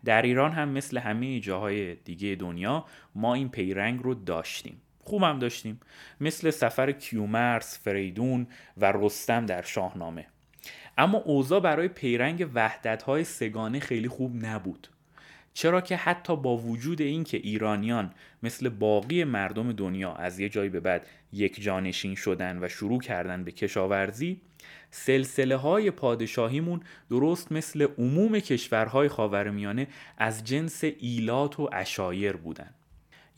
در 0.05 0.23
ایران 0.23 0.53
هم 0.53 0.69
مثل 0.69 0.99
همه 0.99 1.41
جاهای 1.41 1.95
دیگه 1.95 2.35
دنیا 2.35 2.85
ما 3.15 3.35
این 3.35 3.49
پیرنگ 3.49 4.01
رو 4.03 4.15
داشتیم. 4.15 4.81
خوبم 5.05 5.39
داشتیم. 5.39 5.81
مثل 6.21 6.51
سفر 6.51 6.93
کیومرس، 6.93 7.79
فریدون 7.79 8.47
و 8.77 8.93
رستم 8.93 9.47
در 9.47 9.63
شاهنامه. 9.63 10.27
اما 10.99 11.19
اوضاع 11.19 11.61
برای 11.61 11.89
پیرنگ 11.89 12.51
وحدت 12.55 13.03
های 13.03 13.25
سگانه 13.25 13.81
خیلی 13.81 14.09
خوب 14.09 14.45
نبود. 14.45 14.89
چرا 15.55 15.81
که 15.81 15.97
حتی 15.97 16.37
با 16.37 16.57
وجود 16.57 17.01
اینکه 17.01 17.37
ایرانیان 17.37 18.13
مثل 18.43 18.69
باقی 18.69 19.25
مردم 19.25 19.73
دنیا 19.73 20.13
از 20.13 20.39
یه 20.39 20.49
جایی 20.49 20.71
به 20.71 20.81
بعد 20.81 21.07
یک 21.33 21.63
جانشین 21.63 22.15
شدن 22.15 22.59
و 22.65 22.69
شروع 22.69 23.01
کردن 23.01 23.45
به 23.45 23.53
کشاورزی 23.53 24.41
سلسله 24.91 25.57
های 25.57 25.91
پادشاهیمون 25.91 26.81
درست 27.11 27.53
مثل 27.53 27.87
عموم 27.99 28.39
کشورهای 28.39 29.09
خاورمیانه 29.09 29.89
از 30.19 30.45
جنس 30.45 30.85
ایلات 30.85 31.61
و 31.61 31.71
اشایر 31.73 32.37
بودن. 32.37 32.75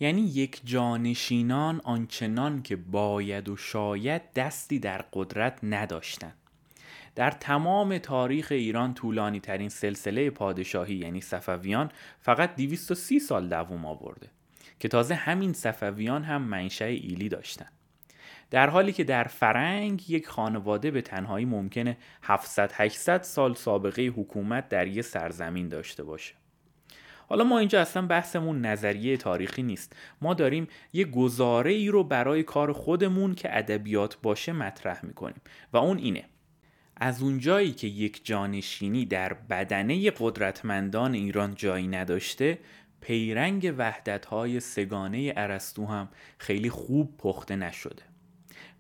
یعنی 0.03 0.21
یک 0.21 0.61
جانشینان 0.65 1.81
آنچنان 1.85 2.63
که 2.63 2.77
باید 2.77 3.49
و 3.49 3.57
شاید 3.57 4.33
دستی 4.33 4.79
در 4.79 5.05
قدرت 5.13 5.59
نداشتند. 5.63 6.35
در 7.15 7.31
تمام 7.31 7.99
تاریخ 7.99 8.49
ایران 8.51 8.95
طولانی 8.95 9.41
ترین 9.41 9.69
سلسله 9.69 10.31
پادشاهی 10.31 10.95
یعنی 10.95 11.21
صفویان 11.21 11.91
فقط 12.21 12.57
230 12.57 13.19
سال 13.19 13.49
دوام 13.49 13.87
آورده 13.87 14.31
که 14.81 14.89
تازه 14.89 15.15
همین 15.15 15.53
صفویان 15.53 16.25
هم 16.25 16.43
منشأ 16.43 16.85
ایلی 16.85 17.29
داشتند. 17.29 17.73
در 18.51 18.71
حالی 18.71 18.93
که 18.93 19.05
در 19.05 19.25
فرنگ 19.25 20.11
یک 20.11 20.29
خانواده 20.29 20.91
به 20.91 21.03
تنهایی 21.03 21.45
ممکنه 21.45 21.97
700 22.23 22.73
800 22.75 23.23
سال 23.23 23.55
سابقه 23.55 24.03
حکومت 24.03 24.69
در 24.69 24.87
یک 24.87 25.03
سرزمین 25.03 25.69
داشته 25.69 26.03
باشه. 26.03 26.42
حالا 27.33 27.45
ما 27.45 27.59
اینجا 27.59 27.81
اصلا 27.81 28.07
بحثمون 28.07 28.61
نظریه 28.61 29.17
تاریخی 29.17 29.63
نیست. 29.63 29.97
ما 30.21 30.35
داریم 30.35 30.69
یه 30.93 31.05
گزاره 31.05 31.73
ای 31.73 31.89
رو 31.89 32.05
برای 32.05 32.43
کار 32.43 32.73
خودمون 32.73 33.35
که 33.35 33.59
ادبیات 33.59 34.19
باشه 34.23 34.53
مطرح 34.53 35.07
می‌کنیم. 35.07 35.41
و 35.73 35.77
اون 35.77 35.99
اینه. 35.99 36.25
از 36.97 37.23
اونجایی 37.23 37.73
که 37.73 37.87
یک 37.87 38.25
جانشینی 38.25 39.07
در 39.07 39.33
بدنه 39.33 40.11
قدرتمندان 40.19 41.15
ایران 41.15 41.55
جایی 41.55 41.89
نداشته 41.89 42.59
پیرنگ 43.01 43.75
وحدت 43.79 44.27
های 44.27 44.61
سگانه 44.61 45.33
ارسطو 45.37 45.87
هم 45.87 46.09
خیلی 46.39 46.71
خوب 46.71 47.17
پخته 47.19 47.57
نشده. 47.57 48.03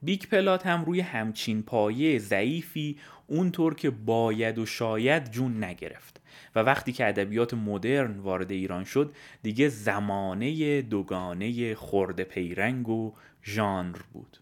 big 0.03 0.23
plot 0.23 0.67
هم 0.67 0.85
روی 0.85 1.01
همچین 1.01 1.63
پایه 1.63 2.19
ضعیفی 2.19 2.99
اونطور 3.27 3.75
که 3.75 3.91
باید 3.91 4.59
و 4.59 4.67
شاید 4.67 5.31
جون 5.31 5.65
نگرفت. 5.65 6.21
و 6.55 6.59
وقتی 6.59 6.93
که 6.93 7.09
ادبیات 7.09 7.55
مدرن 7.55 8.19
وارد 8.19 8.51
ایران 8.51 8.85
شد 8.85 9.15
دیگه 9.43 9.69
زمانه 9.69 10.83
دوگانه 10.83 11.75
خرده 11.75 12.21
پیرنگ 12.21 12.89
و 12.89 13.15
ژانر 13.45 13.99
بود. 14.13 14.39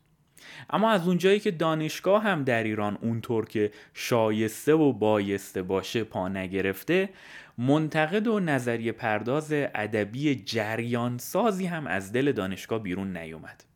اما 0.70 0.90
از 0.90 1.08
اونجایی 1.08 1.40
که 1.40 1.50
دانشگاه 1.50 2.22
هم 2.22 2.44
در 2.44 2.64
ایران 2.64 2.98
اونطور 3.00 3.46
که 3.46 3.70
شایسته 3.94 4.74
و 4.74 4.92
بایسته 4.92 5.62
باشه 5.62 6.04
پا 6.04 6.28
نگرفته 6.28 7.08
منتقد 7.58 8.26
و 8.26 8.40
نظریه 8.40 8.92
پرداز 8.92 9.52
ادبی 9.52 10.34
جریان 10.34 11.18
سازی 11.18 11.66
هم 11.66 11.86
از 11.86 12.12
دل 12.12 12.32
دانشگاه 12.32 12.82
بیرون 12.82 13.16
نیومد. 13.16 13.69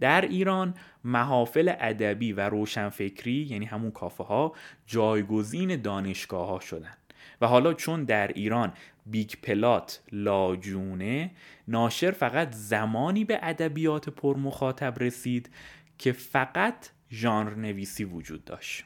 در 0.00 0.20
ایران 0.20 0.74
محافل 1.04 1.74
ادبی 1.78 2.32
و 2.32 2.48
روشنفکری 2.48 3.46
یعنی 3.50 3.64
همون 3.64 3.90
کافه 3.90 4.24
ها 4.24 4.52
جایگزین 4.86 5.82
دانشگاه 5.82 6.48
ها 6.48 6.60
شدن. 6.60 6.94
و 7.40 7.46
حالا 7.46 7.74
چون 7.74 8.04
در 8.04 8.28
ایران 8.28 8.72
big 9.06 9.30
plot 9.42 10.02
لاجونه 10.12 11.30
ناشر 11.68 12.10
فقط 12.10 12.52
زمانی 12.52 13.24
به 13.24 13.38
ادبیات 13.42 14.08
پر 14.08 14.36
مخاطب 14.36 14.94
رسید 15.00 15.50
که 15.98 16.12
فقط 16.12 16.88
ژانر 17.10 17.54
نویسی 17.54 18.04
وجود 18.04 18.44
داشت. 18.44 18.84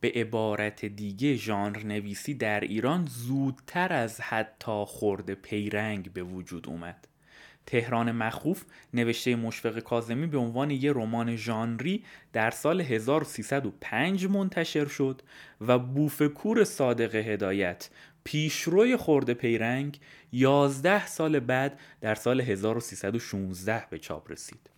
به 0.00 0.12
عبارت 0.14 0.84
دیگه 0.84 1.34
ژانر 1.34 1.78
نویسی 1.84 2.34
در 2.34 2.60
ایران 2.60 3.06
زودتر 3.06 3.92
از 3.92 4.20
حتی 4.20 4.84
خرده 4.86 5.34
پیرنگ 5.34 6.12
به 6.12 6.22
وجود 6.22 6.68
اومد. 6.68 7.08
تهران 7.66 8.12
مخوف 8.12 8.64
نوشته 8.94 9.36
مشفق 9.36 9.78
کازمی 9.78 10.26
به 10.26 10.38
عنوان 10.38 10.70
یه 10.70 10.92
رمان 10.92 11.36
ژانری 11.36 12.04
در 12.32 12.50
سال 12.50 12.80
1305 12.80 14.26
منتشر 14.26 14.86
شد 14.86 15.22
و 15.60 15.78
بوفکور 15.78 16.64
صادق 16.64 17.14
هدایت 17.14 17.90
پیشروی 18.24 18.96
خورده 18.96 19.34
پیرنگ 19.34 20.00
11 20.32 21.06
سال 21.06 21.40
بعد 21.40 21.80
در 22.00 22.14
سال 22.14 22.40
1316 22.40 23.86
به 23.90 23.98
چاپ 23.98 24.30
رسید. 24.30 24.70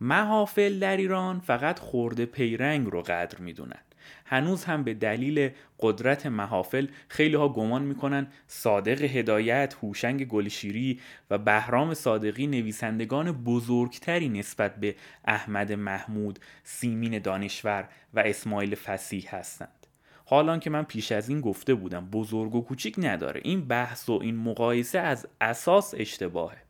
محافل 0.00 0.78
در 0.78 0.96
ایران 0.96 1.40
فقط 1.40 1.78
خورده 1.78 2.26
پیرنگ 2.26 2.86
رو 2.86 3.02
قدر 3.02 3.38
می‌دونن 3.38 3.82
هنوز 4.24 4.64
هم 4.64 4.84
به 4.84 4.94
دلیل 4.94 5.50
قدرت 5.80 6.26
محافل 6.26 6.86
خیلی 7.08 7.34
ها 7.34 7.48
گمان 7.48 7.82
می‌کنن 7.82 8.26
صادق 8.46 9.02
هدایت، 9.02 9.76
هوشنگ 9.82 10.28
گلشیری 10.28 11.00
و 11.30 11.38
بهرام 11.38 11.94
صادقی 11.94 12.46
نویسندگان 12.46 13.32
بزرگتری 13.32 14.28
نسبت 14.28 14.76
به 14.76 14.94
احمد 15.24 15.72
محمود، 15.72 16.38
سیمین 16.64 17.18
دانشور 17.18 17.88
و 18.14 18.20
اسماعیل 18.20 18.74
فسیح 18.74 19.34
هستند. 19.36 19.86
حالان 20.24 20.60
که 20.60 20.70
من 20.70 20.82
پیش 20.82 21.12
از 21.12 21.28
این 21.28 21.40
گفته 21.40 21.74
بودم 21.74 22.06
بزرگ 22.06 22.54
و 22.54 22.60
کوچیک 22.60 22.94
نداره 22.98 23.40
این 23.44 23.64
بحث 23.68 24.08
و 24.08 24.18
این 24.22 24.36
مقایسه 24.36 24.98
از 24.98 25.26
اساس 25.40 25.94
اشتباهه 25.96 26.69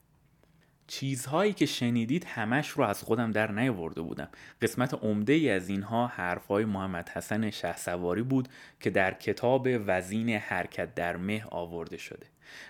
چیزهایی 0.91 1.53
که 1.53 1.67
شنیدید 1.67 2.25
همش 2.25 2.69
رو 2.69 2.85
از 2.85 3.03
خودم 3.03 3.31
در 3.31 3.53
نیاورده 3.53 4.01
بودم. 4.01 4.29
قسمت 4.63 4.95
عمده 4.95 5.33
ای 5.33 5.51
از 5.51 5.69
اینها 5.69 6.07
حرفهای 6.07 6.65
محمد 6.65 7.09
حسن 7.09 7.51
شه 7.51 7.77
سواری 7.77 8.23
بود 8.23 8.49
که 8.81 8.91
در 8.91 9.15
کتاب 9.15 9.69
وزین 9.87 10.29
حرکت 10.29 10.95
در 10.95 11.17
مه 11.17 11.45
آورده 11.51 11.97
شده. 11.97 12.27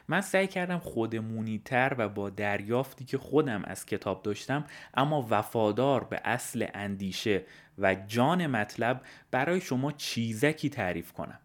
من 0.09 0.21
سعی 0.21 0.47
کردم 0.47 0.79
خودمونیتر 0.79 1.95
و 1.99 2.09
با 2.09 2.31
دریافتی 2.31 3.05
که 3.05 3.19
خودم 3.19 3.63
از 3.65 3.87
کتاب 3.87 4.23
داشتم 4.23 4.65
اما 4.95 5.27
وفادار 5.31 6.05
به 6.05 6.21
اصل 6.25 6.67
اندیشه 6.75 7.45
و 7.79 7.95
جان 7.95 8.47
مطلب 8.47 9.01
برای 9.31 9.61
شما 9.61 9.93
چیزکی 9.93 10.69
تعریف 10.69 11.13
کنم. 11.13 11.39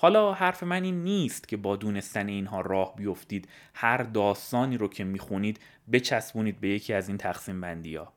حالا 0.00 0.32
حرف 0.32 0.62
من 0.62 0.82
این 0.82 1.04
نیست 1.04 1.48
که 1.48 1.56
با 1.56 1.76
دونستن 1.76 2.28
اینها 2.28 2.60
راه 2.60 2.96
بیفتید. 2.96 3.48
هر 3.74 4.02
داستانی 4.02 4.76
رو 4.76 4.88
که 4.88 5.04
می‌خونید 5.04 5.60
بچسبونید 5.92 6.60
به 6.60 6.68
یکی 6.68 6.92
از 6.92 7.08
این 7.08 7.18
تقسیم 7.18 7.60
بندی 7.60 7.96
ها. 7.96 8.12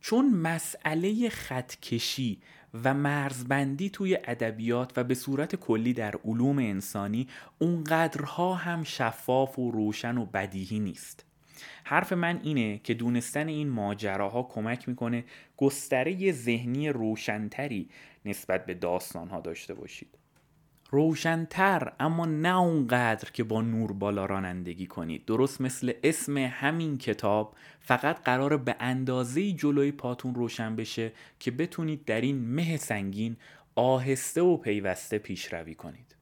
چون 0.00 0.30
مسئله 0.30 1.28
خطکشی 1.28 2.40
و 2.84 2.94
مرزبندی 2.94 3.90
توی 3.90 4.18
ادبیات 4.24 4.92
و 4.96 5.04
به 5.04 5.14
صورت 5.14 5.56
کلی 5.56 5.92
در 5.92 6.14
علوم 6.24 6.58
انسانی 6.58 7.28
اونقدرها 7.58 8.54
هم 8.54 8.84
شفاف 8.84 9.58
و 9.58 9.70
روشن 9.70 10.18
و 10.18 10.26
بدیهی 10.26 10.80
نیست. 10.80 11.24
حرف 11.84 12.12
من 12.12 12.40
اینه 12.42 12.78
که 12.78 12.94
دونستن 12.94 13.48
این 13.48 13.68
ماجراها 13.68 14.42
کمک 14.42 14.88
می‌کنه 14.88 15.24
گستره 15.56 16.32
ذهنی 16.32 16.88
روشنتری 16.88 17.88
نسبت 18.24 18.66
به 18.66 18.74
داستانها 18.74 19.40
داشته 19.40 19.74
باشید. 19.74 20.19
روشنتر 20.90 21.92
اما 22.00 22.26
نه 22.26 22.56
اونقدر 22.56 23.30
که 23.30 23.44
با 23.44 23.62
نور 23.62 23.92
بالا 23.92 24.26
رانندگی 24.26 24.86
کنید. 24.86 25.24
درست 25.24 25.60
مثل 25.60 25.92
اسم 26.02 26.36
همین 26.36 26.98
کتاب 26.98 27.56
فقط 27.80 28.22
قرار 28.22 28.56
به 28.56 28.76
اندازه 28.80 29.52
جلوی 29.52 29.92
پاتون 29.92 30.34
روشن 30.34 30.76
بشه 30.76 31.12
که 31.38 31.50
بتونید 31.50 32.04
در 32.04 32.20
این 32.20 32.54
مه 32.54 32.76
سنگین 32.76 33.36
آهسته 33.74 34.42
و 34.42 34.56
پیوسته 34.56 35.18
پیشروی 35.18 35.74
کنید. 35.74 36.16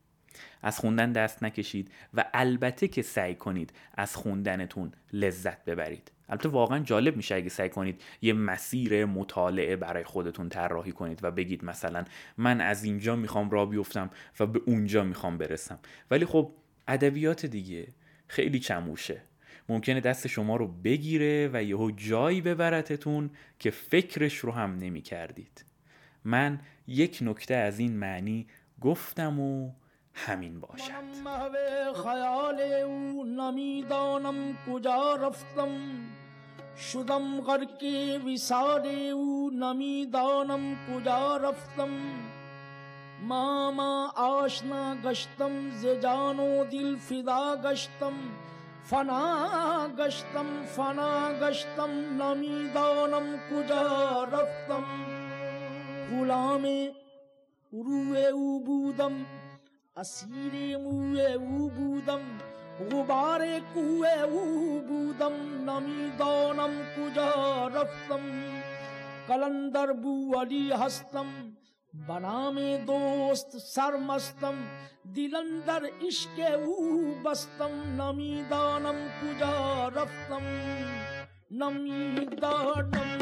از 0.62 0.78
خوندن 0.78 1.12
دست 1.12 1.42
نکشید 1.42 1.90
و 2.14 2.24
البته 2.34 2.88
که 2.88 3.02
سعی 3.02 3.34
کنید 3.34 3.72
از 3.94 4.16
خوندنتون 4.16 4.92
لذت 5.12 5.64
ببرید. 5.64 6.10
البته 6.28 6.48
واقعا 6.48 6.78
جالب 6.78 7.16
میشه 7.16 7.34
اگه 7.34 7.48
سعی 7.48 7.68
کنید 7.68 8.02
یه 8.22 8.32
مسیر 8.32 9.04
مطالعه 9.04 9.76
برای 9.76 10.04
خودتون 10.04 10.48
طراحی 10.48 10.92
کنید 10.92 11.18
و 11.22 11.30
بگید 11.30 11.64
مثلا 11.64 12.04
من 12.36 12.60
از 12.60 12.84
اینجا 12.84 13.16
می‌خوام 13.16 13.50
را 13.50 13.66
بیفتم 13.66 14.10
و 14.40 14.46
به 14.46 14.60
اونجا 14.66 15.04
می‌خوام 15.04 15.38
برسم 15.38 15.78
ولی 16.10 16.24
خب 16.24 16.52
ادبیات 16.88 17.46
دیگه 17.46 17.88
خیلی 18.28 18.58
چموشه 18.58 19.22
ممکنه 19.68 20.00
دست 20.00 20.26
شما 20.26 20.56
رو 20.56 20.68
بگیره 20.68 21.50
و 21.52 21.62
یهو 21.62 21.90
جایی 21.90 22.40
ببرتتون 22.40 23.30
که 23.58 23.70
فکرش 23.70 24.38
رو 24.38 24.52
هم 24.52 24.78
نمی 24.78 25.02
کردید. 25.02 25.64
من 26.24 26.60
یک 26.86 27.18
نکته 27.22 27.54
از 27.54 27.78
این 27.78 27.96
معنی 27.96 28.46
گفتم 28.80 29.40
و 29.40 29.72
همین 30.26 30.60
باشد. 30.60 30.92
خیال 32.02 32.60
او 32.60 33.24
نمی‌دانم 33.24 34.58
کجا 34.66 35.14
رفتم. 35.14 35.68
شدم 36.76 37.40
غرق 37.40 37.82
وسال 38.26 38.86
او 39.12 39.50
نمی‌دانم 39.50 40.76
کجا 40.88 41.36
رفتم. 41.36 41.88
ما 43.22 43.70
ما 43.70 44.12
آشنا 44.16 44.96
گشتم 45.04 45.70
ز 45.70 45.86
جان 45.86 46.40
و 46.40 46.64
دل 46.64 46.96
فدا 46.96 47.56
گشتم. 47.64 48.12
فنا 48.84 49.88
گشتم 49.98 50.46
فنا 50.76 51.32
گشتم 51.40 52.22
نمی‌دانم 52.22 53.40
کجا 53.50 54.24
رفتم. 54.24 54.84
غلام 56.10 56.64
روی 57.72 58.26
او 58.26 58.64
بودم. 58.64 59.26
اسیر 59.98 60.76
موی 60.78 61.20
او 61.32 61.70
بودم 61.70 62.20
غبار 62.90 63.42
کوه 63.74 64.08
او 64.08 64.80
بودم 64.88 65.70
نمی‌دانم 65.70 66.70
کجا 66.96 67.68
رفتم 67.68 68.20
کلندر 69.28 69.92
بو 69.92 70.34
علی 70.40 70.72
هستم 70.72 71.26
بنام 72.08 72.76
دوست 72.76 73.58
سرمستم 73.58 74.54
دلندر 75.16 75.82
عشق 76.06 76.60
او 76.66 77.14
بستم 77.24 78.02
نمی‌دانم 78.02 78.96
کجا 79.20 79.88
رفتم 79.88 80.42
نمی‌دانم 81.50 83.18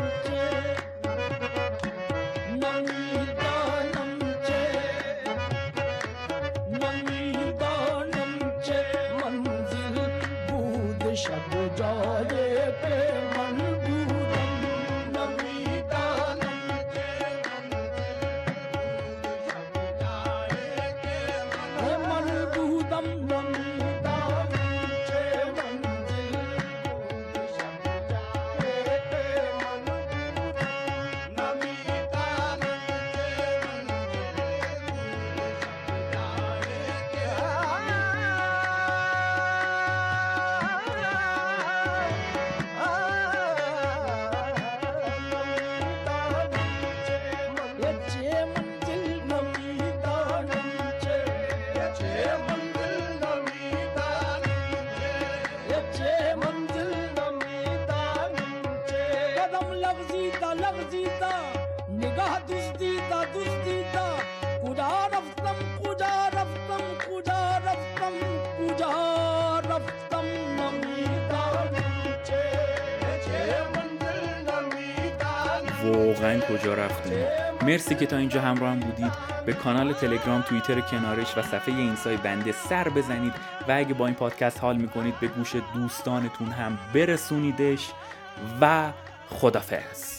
واقعا 75.93 76.41
کجا 76.41 76.75
رفتیم. 76.75 77.27
مرسی 77.63 77.95
که 77.95 78.07
تا 78.07 78.17
اینجا 78.17 78.41
همراه 78.41 78.71
هم 78.71 78.81
بودید. 78.81 79.13
به 79.47 79.53
کانال 79.53 79.93
تلگرام 79.93 80.43
توییتر 80.43 80.81
کنارش 80.81 81.39
و 81.39 81.43
صفحه 81.43 81.75
اینسای 81.75 82.17
بنده 82.17 82.53
سر 82.53 82.89
بزنید. 82.89 83.33
و 83.69 83.73
اگه 83.73 83.95
با 83.95 84.07
این 84.07 84.15
پادکست 84.15 84.61
حال 84.61 84.77
می‌کنید 84.77 85.21
به 85.21 85.27
گوش 85.27 85.53
دوستانتون 85.75 86.49
هم 86.49 86.79
برسونیدش. 86.95 87.91
و 88.61 88.91
خدافز 89.31 90.16